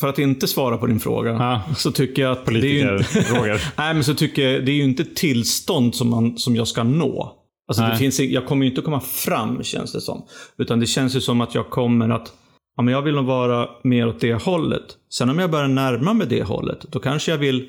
för 0.00 0.08
att 0.08 0.18
inte 0.18 0.46
svara 0.46 0.76
på 0.78 0.86
din 0.86 1.00
fråga 1.00 1.30
Ja. 1.30 1.62
så 1.76 1.92
tycker 1.92 2.22
jag 2.22 2.32
att 2.32 2.46
det 2.46 2.52
är 2.52 2.80
inte, 2.80 3.04
Politiker-frågor. 3.04 3.60
Nej, 3.78 3.94
men 3.94 4.04
så 4.04 4.14
tycker 4.14 4.48
jag 4.48 4.66
det 4.66 4.72
är 4.72 4.76
ju 4.76 4.84
inte 4.84 5.04
tillstånd 5.04 5.94
som, 5.94 6.10
man, 6.10 6.38
som 6.38 6.56
jag 6.56 6.68
ska 6.68 6.82
nå. 6.82 7.36
Alltså 7.68 7.82
det 7.82 7.96
finns, 7.96 8.20
jag 8.20 8.46
kommer 8.46 8.64
ju 8.64 8.70
inte 8.70 8.82
komma 8.82 9.00
fram 9.00 9.62
känns 9.62 9.92
det 9.92 10.00
som. 10.00 10.22
Utan 10.58 10.80
det 10.80 10.86
känns 10.86 11.16
ju 11.16 11.20
som 11.20 11.40
att 11.40 11.54
jag 11.54 11.70
kommer 11.70 12.08
att 12.08 12.32
ja, 12.76 12.82
men 12.82 12.94
jag 12.94 13.02
vill 13.02 13.14
nog 13.14 13.24
vara 13.24 13.68
mer 13.84 14.06
åt 14.08 14.20
det 14.20 14.34
hållet. 14.34 14.82
Sen 15.10 15.30
om 15.30 15.38
jag 15.38 15.50
börjar 15.50 15.68
närma 15.68 16.12
mig 16.14 16.26
det 16.26 16.42
hållet, 16.42 16.86
då 16.90 16.98
kanske 16.98 17.30
jag 17.30 17.38
vill 17.38 17.68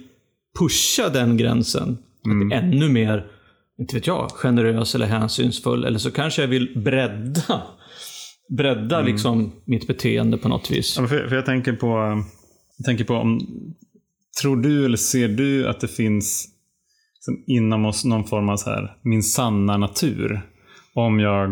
pusha 0.59 1.09
den 1.09 1.37
gränsen. 1.37 1.97
Att 2.25 2.47
bli 2.47 2.57
ännu 2.57 2.89
mer, 2.89 3.25
inte 3.79 3.95
vet 3.95 4.07
jag, 4.07 4.31
generös 4.31 4.95
eller 4.95 5.05
hänsynsfull. 5.05 5.85
Eller 5.85 5.99
så 5.99 6.11
kanske 6.11 6.41
jag 6.41 6.47
vill 6.47 6.79
bredda, 6.79 7.61
bredda 8.57 9.01
liksom 9.01 9.51
mitt 9.65 9.87
beteende 9.87 10.37
på 10.37 10.49
något 10.49 10.71
vis. 10.71 10.97
Ja, 10.99 11.07
För, 11.07 11.27
för 11.27 11.35
jag 11.35 11.45
tänker 11.45 11.73
på, 11.73 11.87
jag 12.77 12.85
tänker 12.85 13.03
på 13.03 13.13
om, 13.13 13.39
tror 14.41 14.57
du 14.57 14.85
eller 14.85 14.97
ser 14.97 15.27
du 15.27 15.67
att 15.67 15.79
det 15.79 15.87
finns 15.87 16.47
liksom, 17.15 17.43
inom 17.47 17.85
oss 17.85 18.05
någon 18.05 18.23
form 18.23 18.49
av 18.49 18.57
så 18.57 18.69
här, 18.69 18.97
min 19.01 19.23
sanna 19.23 19.77
natur? 19.77 20.41
Om 20.93 21.19
jag, 21.19 21.49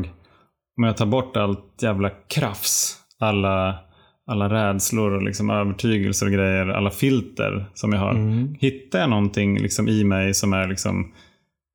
om 0.77 0.83
jag 0.83 0.97
tar 0.97 1.05
bort 1.05 1.37
allt 1.37 1.79
jävla 1.81 2.09
krafs, 2.09 2.97
alla, 3.19 3.79
alla 4.27 4.49
rädslor 4.49 5.11
och 5.11 5.23
liksom 5.23 5.49
övertygelser 5.49 6.25
och 6.25 6.31
grejer, 6.31 6.67
alla 6.67 6.91
filter 6.91 7.69
som 7.73 7.93
jag 7.93 7.99
har. 7.99 8.13
Hittar 8.59 8.99
jag 8.99 9.09
någonting 9.09 9.59
liksom 9.59 9.87
i 9.87 10.03
mig 10.03 10.33
som 10.33 10.53
är 10.53 10.67
liksom 10.67 11.13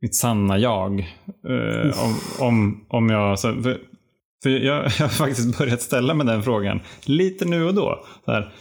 mitt 0.01 0.15
sanna 0.15 0.59
jag? 0.59 1.01
Eh, 1.49 2.05
om, 2.05 2.15
om, 2.39 2.85
om 2.89 3.11
jag, 3.11 3.39
så, 3.39 3.55
för, 4.45 4.51
jag, 4.51 4.85
jag 4.85 5.05
har 5.05 5.09
faktiskt 5.09 5.59
börjat 5.59 5.83
ställa 5.83 6.15
mig 6.15 6.27
den 6.27 6.43
frågan 6.43 6.81
lite 7.05 7.45
nu 7.45 7.65
och 7.65 7.75
då. 7.75 8.05
Så 8.25 8.33
här, 8.33 8.53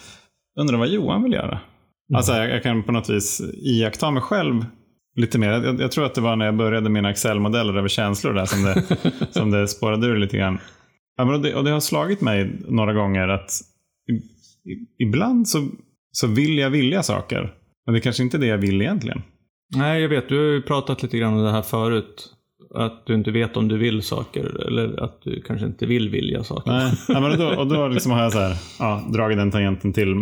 undrar 0.60 0.78
vad 0.78 0.88
Johan 0.88 1.24
vill 1.24 1.34
göra? 1.34 1.60
Alltså 2.16 2.34
jag, 2.34 2.50
jag 2.50 2.64
kan 2.64 2.84
på 2.84 2.92
något 2.92 3.10
vis 3.10 3.42
iaktta 3.54 4.12
mig 4.12 4.22
själv 4.22 4.66
lite 5.16 5.38
mer. 5.38 5.52
Jag, 5.52 5.82
jag 5.82 5.92
tror 5.92 6.06
att 6.06 6.16
det 6.16 6.22
var 6.22 6.36
när 6.36 6.46
jag 6.46 6.58
började 6.58 6.90
mina 6.90 7.10
Excel-modeller 7.10 7.78
över 7.78 7.88
känslor 7.88 8.34
där 8.34 8.46
som 8.46 8.64
det, 8.64 8.84
som 9.32 9.52
det 9.52 9.68
spårade 9.68 10.08
ur 10.08 10.18
lite 10.18 10.38
grann. 10.38 10.60
Ja, 11.18 11.26
men 11.26 11.36
och, 11.36 11.42
det, 11.42 11.56
och 11.56 11.64
det 11.64 11.72
har 11.72 11.80
slagit 11.80 12.22
mig 12.22 12.52
några 12.68 12.94
gånger 12.94 13.28
att 13.28 13.52
i, 14.10 14.14
i, 14.72 15.04
ibland 15.04 15.48
så, 15.48 15.70
så 16.12 16.28
vill 16.28 16.58
jag 16.58 16.70
vilja 16.70 17.04
saker. 17.04 17.54
Men 17.86 17.94
det 17.94 18.00
är 18.00 18.02
kanske 18.02 18.24
inte 18.24 18.38
är 18.38 18.40
det 18.40 18.48
jag 18.48 18.58
vill 18.58 18.82
egentligen. 18.82 19.22
Nej, 19.76 20.02
jag 20.02 20.10
vet. 20.10 20.30
Du 20.30 20.38
har 20.38 20.46
ju 20.46 20.62
pratat 20.62 21.04
lite 21.04 21.18
grann 21.18 21.34
om 21.34 21.44
det 21.44 21.52
här 21.52 21.62
förut. 21.62 22.34
Att 22.76 23.06
du 23.06 23.14
inte 23.14 23.32
vet 23.32 23.58
om 23.58 23.68
du 23.68 23.78
vill 23.78 24.02
saker. 24.02 24.68
Eller 24.68 25.04
att 25.04 25.22
du 25.24 25.42
kanske 25.42 25.66
inte 25.66 25.86
vill 25.86 26.10
vilja 26.10 26.44
saker. 26.44 26.72
Nej, 26.72 26.94
ja, 27.08 27.20
men 27.20 27.40
då, 27.40 27.48
och 27.48 27.68
då 27.68 27.88
liksom 27.88 28.12
har 28.12 28.24
jag 28.24 28.32
så 28.32 28.40
här, 28.40 28.56
ja, 28.80 29.04
dragit 29.14 29.38
den 29.38 29.52
tangenten 29.52 29.94
till, 29.94 30.16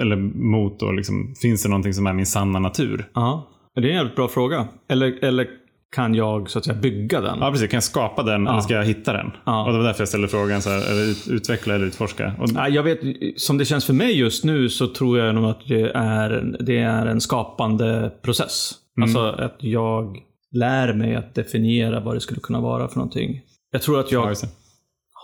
eller 0.00 0.16
mot 0.34 0.80
då, 0.80 0.92
liksom, 0.92 1.34
finns 1.42 1.62
det 1.62 1.68
någonting 1.68 1.94
som 1.94 2.06
är 2.06 2.12
min 2.12 2.26
sanna 2.26 2.58
natur? 2.58 3.06
Ja, 3.14 3.48
det 3.74 3.80
är 3.80 3.84
en 3.84 3.96
jävligt 3.96 4.16
bra 4.16 4.28
fråga. 4.28 4.68
Eller, 4.88 5.24
eller 5.24 5.46
kan 5.94 6.14
jag 6.14 6.50
så 6.50 6.58
att 6.58 6.64
säga 6.64 6.78
bygga 6.78 7.20
den? 7.20 7.38
Ja, 7.40 7.50
precis. 7.50 7.70
Kan 7.70 7.76
jag 7.76 7.84
skapa 7.84 8.22
den 8.22 8.46
eller 8.46 8.60
ska 8.60 8.74
jag 8.74 8.84
hitta 8.84 9.12
den? 9.12 9.30
Ja. 9.44 9.66
Och 9.66 9.72
det 9.72 9.78
var 9.78 9.84
därför 9.84 10.00
jag 10.00 10.08
ställde 10.08 10.28
frågan, 10.28 10.62
så 10.62 10.70
här, 10.70 11.10
ut, 11.10 11.28
utveckla 11.30 11.74
eller 11.74 11.86
utforska? 11.86 12.32
Och, 12.38 12.52
Nej, 12.52 12.72
jag 12.72 12.82
vet, 12.82 13.00
som 13.36 13.58
det 13.58 13.64
känns 13.64 13.84
för 13.84 13.92
mig 13.92 14.18
just 14.18 14.44
nu 14.44 14.68
så 14.68 14.86
tror 14.86 15.18
jag 15.18 15.34
nog 15.34 15.44
att 15.44 15.60
det 15.68 15.90
är, 15.94 16.56
det 16.60 16.78
är 16.78 17.06
en 17.06 17.20
skapande 17.20 18.12
process. 18.22 18.72
Alltså 19.02 19.18
att 19.20 19.56
jag 19.58 20.16
lär 20.54 20.92
mig 20.94 21.14
att 21.14 21.34
definiera 21.34 22.00
vad 22.00 22.16
det 22.16 22.20
skulle 22.20 22.40
kunna 22.40 22.60
vara 22.60 22.88
för 22.88 22.96
någonting. 22.96 23.40
Jag 23.70 23.82
tror 23.82 24.00
att 24.00 24.12
ja, 24.12 24.28
jag 24.28 24.48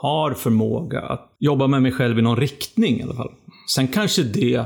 har 0.03 0.35
förmåga 0.35 1.01
att 1.01 1.37
jobba 1.39 1.67
med 1.67 1.83
mig 1.83 1.93
själv 1.93 2.19
i 2.19 2.23
någon 2.23 2.37
riktning 2.37 3.01
i 3.01 3.03
alla 3.03 3.15
fall. 3.15 3.31
Sen 3.75 3.89
kanske 3.89 4.23
det, 4.23 4.65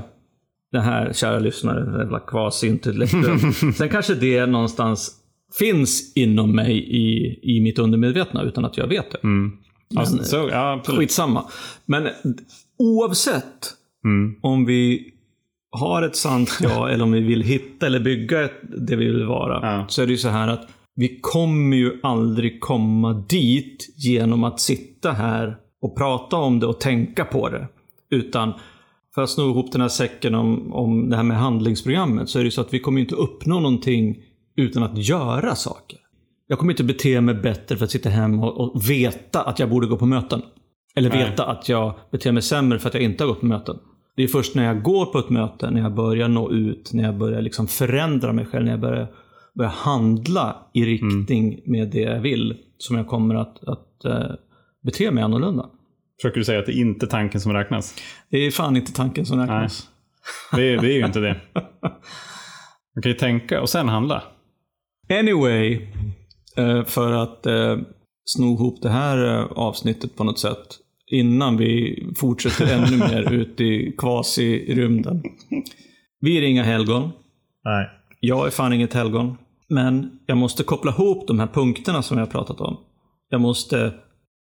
det 0.73 0.81
här, 0.81 1.13
kära 1.13 1.39
lyssnare, 1.39 1.99
jävla 2.01 2.21
kvasintellektuell. 2.21 3.53
Sen 3.75 3.89
kanske 3.89 4.15
det 4.15 4.47
någonstans 4.47 5.13
finns 5.59 6.13
inom 6.17 6.53
mig 6.57 6.79
i, 6.79 7.39
i 7.43 7.61
mitt 7.61 7.79
undermedvetna 7.79 8.43
utan 8.43 8.65
att 8.65 8.77
jag 8.77 8.87
vet 8.87 9.11
det. 9.11 9.19
Alltså, 9.97 10.25
så, 10.25 10.37
ja, 10.51 10.73
absolut. 10.73 10.99
Skitsamma. 11.01 11.45
Men 11.87 12.09
oavsett 12.79 13.75
Mm. 14.05 14.35
om 14.43 14.65
vi 14.65 15.11
har 15.75 16.03
ett 16.03 16.17
sant 16.17 16.59
ja 16.63 16.89
eller 16.91 17.05
om 17.05 17.13
vi 17.13 17.21
vill 17.21 17.43
hitta 17.43 17.87
eller 17.87 18.01
bygga 18.01 18.45
ett, 18.45 18.61
det 18.63 18.97
vi 18.97 19.05
vill 19.05 19.27
vara. 19.27 19.61
Ja. 19.63 19.85
Så 19.89 20.03
är 20.03 20.07
det 20.07 20.13
ju 20.13 20.19
så 20.19 20.29
här 20.29 20.49
att 20.49 20.69
vi 20.97 21.19
kommer 21.21 21.77
ju 21.77 22.01
aldrig 22.03 22.61
komma 22.61 23.13
dit 23.29 23.95
genom 23.97 24.45
att 24.45 24.61
sitta 24.61 25.13
här 25.13 25.57
och 25.81 25.97
prata 25.97 26.37
om 26.37 26.61
det 26.61 26.67
och 26.67 26.81
tänka 26.81 27.25
på 27.25 27.49
det. 27.49 27.69
Utan 28.11 28.53
för 29.15 29.23
att 29.23 29.31
sno 29.31 29.51
ihop 29.51 29.73
den 29.73 29.81
här 29.81 29.89
säcken 29.89 30.35
om, 30.35 30.73
om 30.73 31.11
det 31.11 31.17
här 31.17 31.23
med 31.23 31.37
handlingsprogrammet 31.37 32.29
så 32.29 32.39
är 32.39 32.43
det 32.43 32.47
ju 32.47 32.51
så 32.51 32.61
att 32.61 32.75
vi 32.75 32.79
kommer 32.79 33.01
inte 33.01 33.15
uppnå 33.15 33.61
någonting 33.61 34.17
utan 34.57 34.83
att 34.83 34.99
göra 34.99 35.55
saker. 35.55 35.99
Jag 36.47 36.59
kommer 36.59 36.73
inte 36.73 36.85
bete 36.85 37.21
mig 37.21 37.35
bättre 37.35 37.77
för 37.77 37.85
att 37.85 37.91
sitta 37.91 38.09
hemma 38.09 38.47
och, 38.47 38.75
och 38.75 38.91
veta 38.91 39.43
att 39.43 39.59
jag 39.59 39.71
borde 39.71 39.87
gå 39.87 39.97
på 39.97 40.07
möten. 40.07 40.43
Eller 40.97 41.11
Nej. 41.11 41.31
veta 41.31 41.47
att 41.47 41.69
jag 41.69 41.95
beter 42.11 42.33
mig 42.33 42.43
sämre 42.43 42.79
för 42.79 42.89
att 42.89 42.95
jag 42.95 43.03
inte 43.03 43.25
har 43.25 43.29
gått 43.29 43.41
på 43.41 43.47
möten. 43.47 43.79
Det 44.17 44.23
är 44.23 44.29
först 44.29 44.55
när 44.55 44.65
jag 44.65 44.83
går 44.83 45.07
på 45.07 45.19
ett 45.19 45.31
möte, 45.31 45.71
när 45.71 45.81
jag 45.81 45.95
börjar 45.95 46.29
nå 46.29 46.51
ut, 46.51 46.93
när 46.93 47.03
jag 47.03 47.19
börjar 47.19 47.43
liksom 47.43 47.67
förändra 47.67 48.33
mig 48.33 48.47
själv, 48.47 48.65
när 48.65 48.73
jag 48.73 48.81
börjar, 48.81 49.07
börjar 49.55 49.71
handla 49.71 50.57
i 50.73 50.85
riktning 50.85 51.61
med 51.65 51.89
det 51.89 52.01
jag 52.01 52.21
vill, 52.21 52.57
som 52.79 52.97
jag 52.97 53.07
kommer 53.07 53.35
att, 53.35 53.65
att 53.65 54.05
eh, 54.05 54.31
bete 54.83 55.11
mig 55.11 55.25
annorlunda. 55.25 55.71
Försöker 56.21 56.39
du 56.39 56.45
säga 56.45 56.59
att 56.59 56.67
det 56.67 56.73
är 56.73 56.81
inte 56.81 57.07
tanken 57.07 57.41
som 57.41 57.53
räknas? 57.53 57.95
Det 58.31 58.39
är 58.39 58.51
fan 58.51 58.77
inte 58.77 58.93
tanken 58.93 59.27
som 59.27 59.41
räknas. 59.41 59.89
Det 60.53 60.63
är, 60.63 60.81
det 60.81 60.93
är 60.93 60.99
ju 60.99 61.07
inte 61.07 61.21
det. 61.21 61.41
Man 62.95 63.03
kan 63.03 63.13
ju 63.13 63.19
tänka 63.19 63.61
och 63.61 63.69
sen 63.69 63.89
handla. 63.89 64.23
Anyway, 65.11 65.89
eh, 66.57 66.85
för 66.85 67.13
att 67.13 67.47
eh, 67.47 67.79
sno 68.25 68.55
ihop 68.55 68.83
det 68.83 68.91
här 68.91 69.19
avsnittet 69.59 70.17
på 70.17 70.25
något 70.25 70.39
sätt 70.39 70.79
innan 71.11 71.57
vi 71.57 72.03
fortsätter 72.17 72.75
ännu 72.75 72.97
mer 72.97 73.33
ut 73.33 73.61
i 73.61 73.95
quasi-rymden. 73.99 75.23
Vi 76.21 76.39
är 76.39 76.43
inga 76.43 76.63
helgon. 76.63 77.11
Nej. 77.65 77.89
Jag 78.21 78.47
är 78.47 78.51
fan 78.51 78.73
inget 78.73 78.95
helgon. 78.95 79.37
Men 79.69 80.19
jag 80.27 80.39
måste 80.39 80.63
koppla 80.63 80.91
ihop 80.91 81.27
de 81.27 81.39
här 81.39 81.47
punkterna 81.47 82.03
som 82.03 82.19
jag 82.19 82.27
har 82.27 82.31
pratat 82.31 82.61
om. 82.61 82.77
Jag 83.29 83.41
måste, 83.41 83.95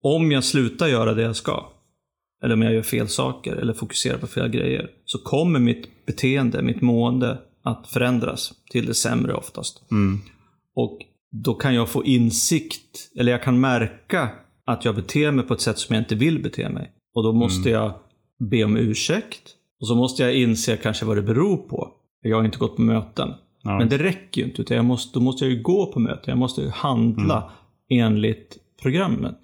om 0.03 0.31
jag 0.31 0.43
slutar 0.43 0.87
göra 0.87 1.13
det 1.13 1.21
jag 1.21 1.35
ska, 1.35 1.69
eller 2.43 2.53
om 2.53 2.61
jag 2.61 2.73
gör 2.73 2.81
fel 2.81 3.07
saker 3.07 3.55
eller 3.55 3.73
fokuserar 3.73 4.17
på 4.17 4.27
fel 4.27 4.49
grejer, 4.49 4.89
så 5.05 5.17
kommer 5.17 5.59
mitt 5.59 6.05
beteende, 6.05 6.61
mitt 6.61 6.81
mående 6.81 7.37
att 7.63 7.87
förändras 7.87 8.53
till 8.71 8.85
det 8.85 8.93
sämre 8.93 9.33
oftast. 9.33 9.91
Mm. 9.91 10.19
Och 10.75 10.99
då 11.31 11.53
kan 11.53 11.75
jag 11.75 11.89
få 11.89 12.05
insikt, 12.05 13.11
eller 13.19 13.31
jag 13.31 13.43
kan 13.43 13.59
märka 13.59 14.29
att 14.65 14.85
jag 14.85 14.95
beter 14.95 15.31
mig 15.31 15.45
på 15.45 15.53
ett 15.53 15.61
sätt 15.61 15.77
som 15.77 15.95
jag 15.95 16.01
inte 16.01 16.15
vill 16.15 16.43
bete 16.43 16.69
mig. 16.69 16.91
Och 17.15 17.23
då 17.23 17.33
måste 17.33 17.69
jag 17.69 17.93
be 18.39 18.63
om 18.63 18.77
ursäkt. 18.77 19.41
Och 19.79 19.87
så 19.87 19.95
måste 19.95 20.23
jag 20.23 20.35
inse 20.35 20.77
kanske 20.77 21.05
vad 21.05 21.17
det 21.17 21.21
beror 21.21 21.57
på. 21.57 21.89
Jag 22.21 22.37
har 22.37 22.43
inte 22.45 22.57
gått 22.57 22.75
på 22.75 22.81
möten. 22.81 23.29
Ja. 23.63 23.77
Men 23.77 23.89
det 23.89 23.97
räcker 23.97 24.41
ju 24.41 24.47
inte, 24.47 24.61
utan 24.61 24.77
jag 24.77 24.85
måste, 24.85 25.19
då 25.19 25.23
måste 25.23 25.45
jag 25.45 25.53
ju 25.53 25.61
gå 25.61 25.85
på 25.85 25.99
möten. 25.99 26.23
Jag 26.25 26.37
måste 26.37 26.61
ju 26.61 26.69
handla 26.69 27.51
enligt 27.89 28.57
programmet. 28.81 29.39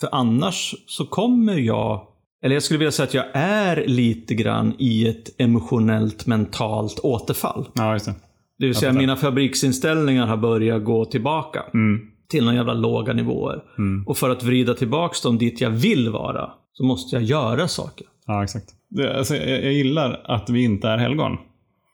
För 0.00 0.08
annars 0.12 0.74
så 0.86 1.06
kommer 1.06 1.56
jag, 1.56 2.06
eller 2.42 2.54
jag 2.54 2.62
skulle 2.62 2.78
vilja 2.78 2.92
säga 2.92 3.06
att 3.06 3.14
jag 3.14 3.26
är 3.32 3.86
lite 3.86 4.34
grann 4.34 4.74
i 4.78 5.08
ett 5.08 5.40
emotionellt 5.40 6.26
mentalt 6.26 6.98
återfall. 6.98 7.68
Ja, 7.74 7.92
just 7.92 8.06
det. 8.06 8.14
Det 8.58 8.66
vill 8.66 8.74
säga 8.74 8.92
mina 8.92 9.16
fabriksinställningar 9.16 10.26
har 10.26 10.36
börjat 10.36 10.84
gå 10.84 11.04
tillbaka 11.04 11.64
Mm. 11.74 12.10
Till 12.28 12.44
några 12.44 12.56
jävla 12.56 12.74
låga 12.74 13.12
nivåer. 13.12 13.62
Mm. 13.78 14.06
Och 14.06 14.18
för 14.18 14.30
att 14.30 14.42
vrida 14.42 14.74
tillbaka 14.74 15.14
dem 15.22 15.38
dit 15.38 15.60
jag 15.60 15.70
vill 15.70 16.10
vara, 16.10 16.50
så 16.72 16.84
måste 16.84 17.16
jag 17.16 17.22
göra 17.22 17.68
saker. 17.68 18.06
Ja, 18.26 18.44
exakt. 18.44 18.66
Det, 18.88 19.18
alltså, 19.18 19.36
jag, 19.36 19.64
jag 19.64 19.72
gillar 19.72 20.20
att 20.24 20.50
vi 20.50 20.64
inte 20.64 20.88
är 20.88 20.98
helgon. 20.98 21.36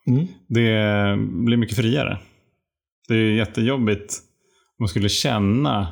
Mm. 0.07 0.27
Det 0.49 1.16
blir 1.45 1.57
mycket 1.57 1.77
friare. 1.77 2.18
Det 3.09 3.14
är 3.14 3.31
jättejobbigt 3.31 4.14
om 4.79 4.83
man 4.83 4.88
skulle 4.88 5.09
känna 5.09 5.87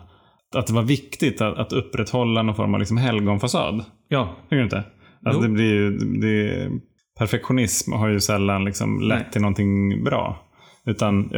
att 0.54 0.66
det 0.66 0.72
var 0.72 0.82
viktigt 0.82 1.40
att, 1.40 1.58
att 1.58 1.72
upprätthålla 1.72 2.42
någon 2.42 2.54
form 2.54 2.74
av 2.74 2.80
liksom 2.80 2.96
helgonfasad. 2.96 3.84
Ja, 4.08 4.36
Tycker 4.42 4.56
du 4.56 4.62
inte? 4.62 4.84
Alltså 5.24 5.42
Jo. 5.42 5.48
det 5.48 5.54
blir 5.54 5.74
ju, 5.74 5.90
det, 5.98 6.70
perfektionism 7.18 7.92
har 7.92 8.08
ju 8.08 8.20
sällan 8.20 8.64
liksom 8.64 9.00
lett 9.00 9.18
Nej. 9.18 9.32
till 9.32 9.40
någonting 9.40 10.04
bra. 10.04 10.49
Utan, 10.86 11.30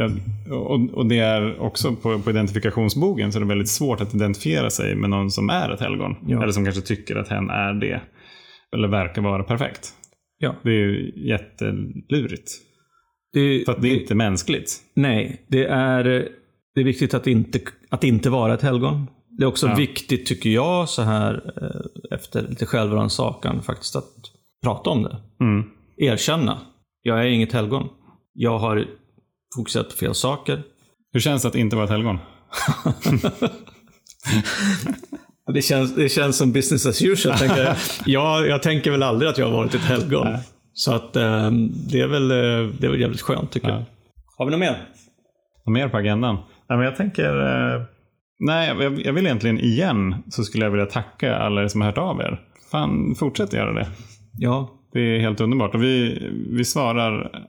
och, 0.51 0.97
och 0.97 1.05
det 1.05 1.19
är 1.19 1.59
också 1.59 1.95
på, 1.95 2.19
på 2.19 2.29
identifikationsbogen 2.29 3.31
så 3.31 3.37
är 3.37 3.41
det 3.41 3.47
väldigt 3.47 3.69
svårt 3.69 4.01
att 4.01 4.15
identifiera 4.15 4.69
sig 4.69 4.95
med 4.95 5.09
någon 5.09 5.31
som 5.31 5.49
är 5.49 5.69
ett 5.69 5.79
helgon. 5.79 6.15
Ja. 6.27 6.43
Eller 6.43 6.51
som 6.51 6.63
kanske 6.63 6.81
tycker 6.81 7.15
att 7.15 7.27
hen 7.27 7.49
är 7.49 7.73
det. 7.73 8.01
Eller 8.75 8.87
verkar 8.87 9.21
vara 9.21 9.43
perfekt. 9.43 9.93
ja. 10.37 10.55
Det 10.63 10.69
är 10.69 10.73
ju 10.73 11.11
jättelurigt. 11.29 12.51
Det, 13.33 13.63
För 13.65 13.71
att 13.71 13.81
det 13.81 13.87
är 13.89 13.99
inte 14.01 14.15
mänskligt. 14.15 14.79
Nej, 14.95 15.45
det 15.47 15.65
är, 15.65 16.03
det 16.75 16.81
är 16.81 16.85
viktigt 16.85 17.13
att 17.13 17.27
inte, 17.27 17.59
att 17.89 18.03
inte 18.03 18.29
vara 18.29 18.53
ett 18.53 18.61
helgon. 18.61 19.07
Det 19.37 19.43
är 19.43 19.47
också 19.47 19.67
Ja. 19.67 19.75
viktigt, 19.75 20.25
tycker 20.25 20.49
jag, 20.49 20.89
så 20.89 21.01
här 21.01 21.53
eh, 21.61 22.15
efter 22.17 22.41
lite 22.49 22.65
självrannsakan 22.65 23.61
faktiskt, 23.61 23.95
att 23.95 24.13
prata 24.63 24.89
om 24.89 25.03
det. 25.03 25.17
Mm. 25.39 25.63
Erkänna. 25.97 26.57
Jag 27.01 27.19
är 27.19 27.25
inget 27.25 27.53
helgon. 27.53 27.89
Jag 28.33 28.59
har 28.59 28.85
fokuserat 29.55 29.89
på 29.89 29.95
fel 29.95 30.15
saker. 30.15 30.63
Hur 31.13 31.19
känns 31.19 31.41
det 31.41 31.47
att 31.47 31.55
inte 31.55 31.75
vara 31.75 31.85
ett 31.85 31.91
helgon? 31.91 32.19
Det 35.53 35.61
känns, 35.61 35.95
det 35.95 36.09
känns 36.09 36.37
som 36.37 36.51
business 36.51 36.85
as 36.85 37.01
usual. 37.01 37.37
Tänker 37.37 37.63
jag. 37.63 37.75
jag, 38.05 38.47
jag 38.47 38.63
tänker 38.63 38.91
väl 38.91 39.03
aldrig 39.03 39.29
att 39.29 39.37
jag 39.37 39.45
har 39.45 39.53
varit 39.57 39.75
ett 39.75 39.81
helgon. 39.81 40.27
Så 40.73 40.93
att 40.93 41.15
eh, 41.15 41.51
det, 41.91 42.01
är 42.01 42.07
väl, 42.07 42.31
eh, 42.31 42.73
det 42.79 42.87
är 42.87 42.89
väl 42.91 43.01
jävligt 43.01 43.21
skönt 43.21 43.51
tycker 43.51 43.67
Ja. 43.69 43.73
jag. 43.75 43.83
Har 44.37 44.45
vi 44.45 44.51
något 44.51 44.59
mer? 44.59 44.87
Något 45.65 45.73
mer 45.73 45.89
på 45.89 45.97
agendan? 45.97 46.35
Nej, 46.69 46.77
men 46.77 46.81
jag 46.81 46.95
tänker... 46.95 47.41
Eh, 47.75 47.81
nej, 48.39 48.67
jag, 48.79 49.01
jag 49.05 49.13
vill 49.13 49.25
egentligen 49.25 49.59
igen 49.59 50.15
så 50.29 50.43
skulle 50.43 50.65
jag 50.65 50.71
vilja 50.71 50.85
tacka 50.85 51.35
alla 51.35 51.63
er 51.63 51.67
som 51.67 51.81
har 51.81 51.87
hört 51.87 51.97
av 51.97 52.19
er. 52.21 52.41
Fan, 52.71 53.15
fortsätt 53.15 53.53
göra 53.53 53.73
det. 53.73 53.87
Ja, 54.37 54.69
Det 54.93 54.99
är 54.99 55.19
helt 55.19 55.41
underbart. 55.41 55.75
Och 55.75 55.83
vi, 55.83 56.19
vi 56.49 56.65
svarar 56.65 57.41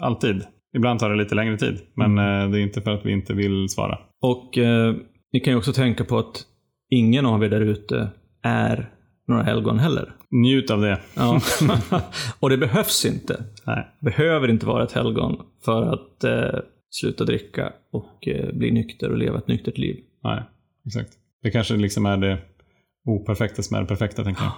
alltid. 0.00 0.42
Ibland 0.76 1.00
tar 1.00 1.10
det 1.10 1.16
lite 1.16 1.34
längre 1.34 1.56
tid, 1.56 1.80
men 1.94 2.18
eh, 2.18 2.50
det 2.50 2.58
är 2.58 2.62
inte 2.62 2.80
för 2.80 2.90
att 2.90 3.06
vi 3.06 3.12
inte 3.12 3.34
vill 3.34 3.68
svara. 3.68 3.98
och 4.22 4.58
eh, 4.58 4.94
ni 5.32 5.40
kan 5.40 5.52
ju 5.52 5.58
också 5.58 5.72
tänka 5.72 6.04
på 6.04 6.18
att 6.18 6.46
ingen 6.90 7.26
av 7.26 7.44
er 7.44 7.48
där 7.48 7.60
ute 7.60 8.08
är 8.42 8.90
några 9.28 9.42
helgon 9.42 9.78
heller. 9.78 10.14
Njut 10.30 10.70
av 10.70 10.80
det. 10.80 11.00
Ja. 11.14 11.40
och 12.40 12.50
det 12.50 12.58
behövs 12.58 13.04
inte. 13.04 13.44
Nej. 13.66 13.88
Behöver 14.00 14.48
inte 14.48 14.66
vara 14.66 14.84
ett 14.84 14.92
helgon 14.92 15.36
för 15.64 15.82
att 15.82 16.24
eh, 16.24 16.60
sluta 16.90 17.24
dricka 17.24 17.72
och 17.92 18.28
eh, 18.28 18.54
bli 18.54 18.70
nykter 18.70 19.10
och 19.10 19.18
leva 19.18 19.38
ett 19.38 19.48
nyktert 19.48 19.78
liv. 19.78 19.96
Nej, 20.24 20.42
exakt. 20.86 21.10
Det 21.42 21.50
kanske 21.50 21.76
liksom 21.76 22.06
är 22.06 22.16
det 22.16 22.38
operfekta 23.04 23.62
som 23.62 23.76
är 23.76 23.80
det 23.80 23.86
perfekta, 23.86 24.24
tänker 24.24 24.42
jag. 24.42 24.52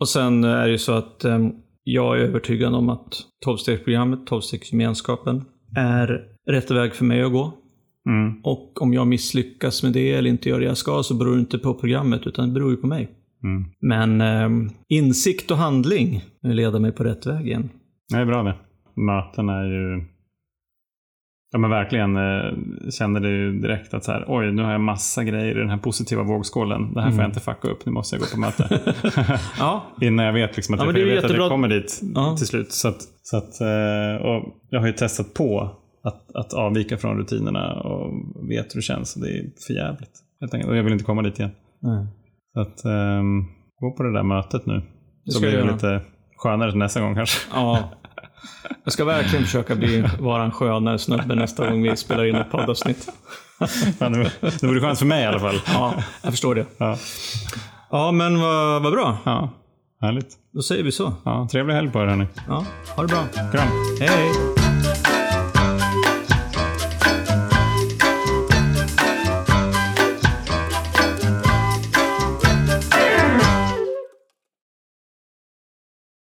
Och 0.00 0.08
sen 0.08 0.44
är 0.44 0.64
det 0.64 0.70
ju 0.70 0.78
så 0.78 0.92
att 0.92 1.24
eh, 1.24 1.38
jag 1.92 2.18
är 2.18 2.20
övertygad 2.20 2.74
om 2.74 2.88
att 2.88 3.22
12-stegsprogrammet, 3.46 4.28
12-stegsgemenskapen, 4.28 5.44
är 5.76 6.20
rätt 6.46 6.70
väg 6.70 6.94
för 6.94 7.04
mig 7.04 7.22
att 7.22 7.32
gå. 7.32 7.52
Mm. 8.06 8.40
Och 8.44 8.82
om 8.82 8.94
jag 8.94 9.06
misslyckas 9.06 9.82
med 9.82 9.92
det 9.92 10.12
eller 10.12 10.30
inte 10.30 10.48
gör 10.48 10.60
det 10.60 10.66
jag 10.66 10.76
ska 10.76 11.02
så 11.02 11.14
beror 11.14 11.34
det 11.34 11.40
inte 11.40 11.58
på 11.58 11.74
programmet 11.74 12.26
utan 12.26 12.48
det 12.48 12.54
beror 12.54 12.70
ju 12.70 12.76
på 12.76 12.86
mig. 12.86 13.10
Mm. 13.44 13.64
Men 13.80 14.20
eh, 14.20 14.70
insikt 14.88 15.50
och 15.50 15.56
handling 15.56 16.22
leder 16.42 16.78
mig 16.78 16.92
på 16.92 17.04
rätt 17.04 17.26
väg 17.26 17.46
igen. 17.46 17.68
Det 18.08 18.16
är 18.16 18.26
bra 18.26 18.42
det. 18.42 18.56
Möten 18.96 19.48
är 19.48 19.64
ju... 19.64 20.04
Ja 21.52 21.58
men 21.58 21.70
verkligen. 21.70 22.16
Eh, 22.16 22.52
kände 22.98 23.20
det 23.20 23.28
ju 23.28 23.60
direkt 23.60 23.94
att 23.94 24.04
så 24.04 24.12
här, 24.12 24.24
oj 24.28 24.52
nu 24.52 24.62
har 24.62 24.72
jag 24.72 24.80
massa 24.80 25.24
grejer 25.24 25.56
i 25.56 25.58
den 25.58 25.70
här 25.70 25.76
positiva 25.78 26.22
vågskålen. 26.22 26.94
Det 26.94 27.00
här 27.02 27.10
får 27.10 27.20
jag 27.20 27.28
inte 27.28 27.40
fucka 27.40 27.68
upp, 27.68 27.86
nu 27.86 27.92
måste 27.92 28.16
jag 28.16 28.20
gå 28.20 28.26
på 28.34 28.40
möte. 28.40 28.80
Ja, 29.58 29.82
Innan 30.00 30.26
jag 30.26 30.32
vet 30.32 30.56
liksom 30.56 30.74
att, 30.74 30.80
Ja, 30.80 30.86
jag, 30.86 30.98
jag 30.98 31.06
vet 31.06 31.16
att 31.18 31.22
jättebra. 31.22 31.42
jag 31.44 31.50
kommer 31.50 31.68
dit 31.68 32.00
Ja. 32.14 32.36
till 32.36 32.46
slut. 32.46 32.72
Så 32.72 32.88
att, 32.88 33.02
så 33.22 33.36
att, 33.36 33.60
eh, 33.60 34.26
och 34.26 34.44
jag 34.70 34.80
har 34.80 34.86
ju 34.86 34.92
testat 34.92 35.34
på 35.34 35.70
att, 36.02 36.36
att 36.36 36.52
avvika 36.52 36.96
från 36.98 37.18
rutinerna 37.18 37.72
och 37.80 38.12
vet 38.50 38.74
hur 38.74 38.78
det 38.78 38.82
känns. 38.82 39.16
Och 39.16 39.22
det 39.22 39.28
är 39.28 39.42
för 39.66 39.74
jävligt. 39.74 40.66
Och 40.68 40.76
jag 40.76 40.82
vill 40.82 40.92
inte 40.92 41.04
komma 41.04 41.22
dit 41.22 41.38
igen. 41.38 41.50
Nej. 41.80 42.06
Så 42.54 42.60
att, 42.60 42.84
ehm, 42.84 43.44
gå 43.80 43.90
på 43.96 44.02
det 44.02 44.12
där 44.12 44.22
mötet 44.22 44.66
nu. 44.66 44.82
Det 45.24 45.30
Så 45.32 45.40
blir 45.40 45.52
det 45.52 45.72
lite 45.72 46.00
skönare 46.36 46.74
nästa 46.74 47.00
gång 47.00 47.14
kanske. 47.14 47.48
Ja. 47.54 47.90
Jag 48.84 48.92
ska 48.92 49.04
verkligen 49.04 49.44
försöka 49.44 49.74
bli, 49.74 50.04
vara 50.18 50.44
en 50.44 50.50
skönare 50.50 50.98
snubbe 50.98 51.34
nästa 51.34 51.70
gång 51.70 51.82
vi 51.82 51.96
spelar 51.96 52.24
in 52.24 52.34
ett 52.34 52.50
poddavsnitt. 52.50 53.08
Det, 53.98 54.62
vore 54.62 54.80
skönt 54.80 54.98
för 54.98 55.06
mig 55.06 55.22
i 55.22 55.26
alla 55.26 55.40
fall. 55.40 55.60
Ja, 55.66 55.94
jag 56.22 56.32
förstår 56.32 56.54
det. 56.54 56.66
Ja, 56.78 56.96
Ja, 57.90 58.12
men 58.12 58.40
vad, 58.40 58.82
vad 58.82 58.92
bra. 58.92 59.18
ja 59.24 59.50
härligt. 60.00 60.34
Då 60.52 60.62
säger 60.62 60.84
vi 60.84 60.92
så. 60.92 61.12
Ja, 61.24 61.48
trevlig 61.52 61.74
helg 61.74 61.90
på 61.90 62.00
er 62.02 62.06
hörni. 62.06 62.26
Ja, 62.48 62.64
ha 62.96 63.02
det 63.02 63.08
bra. 63.08 63.24
Kram. 63.52 63.68
Hej! 64.00 64.59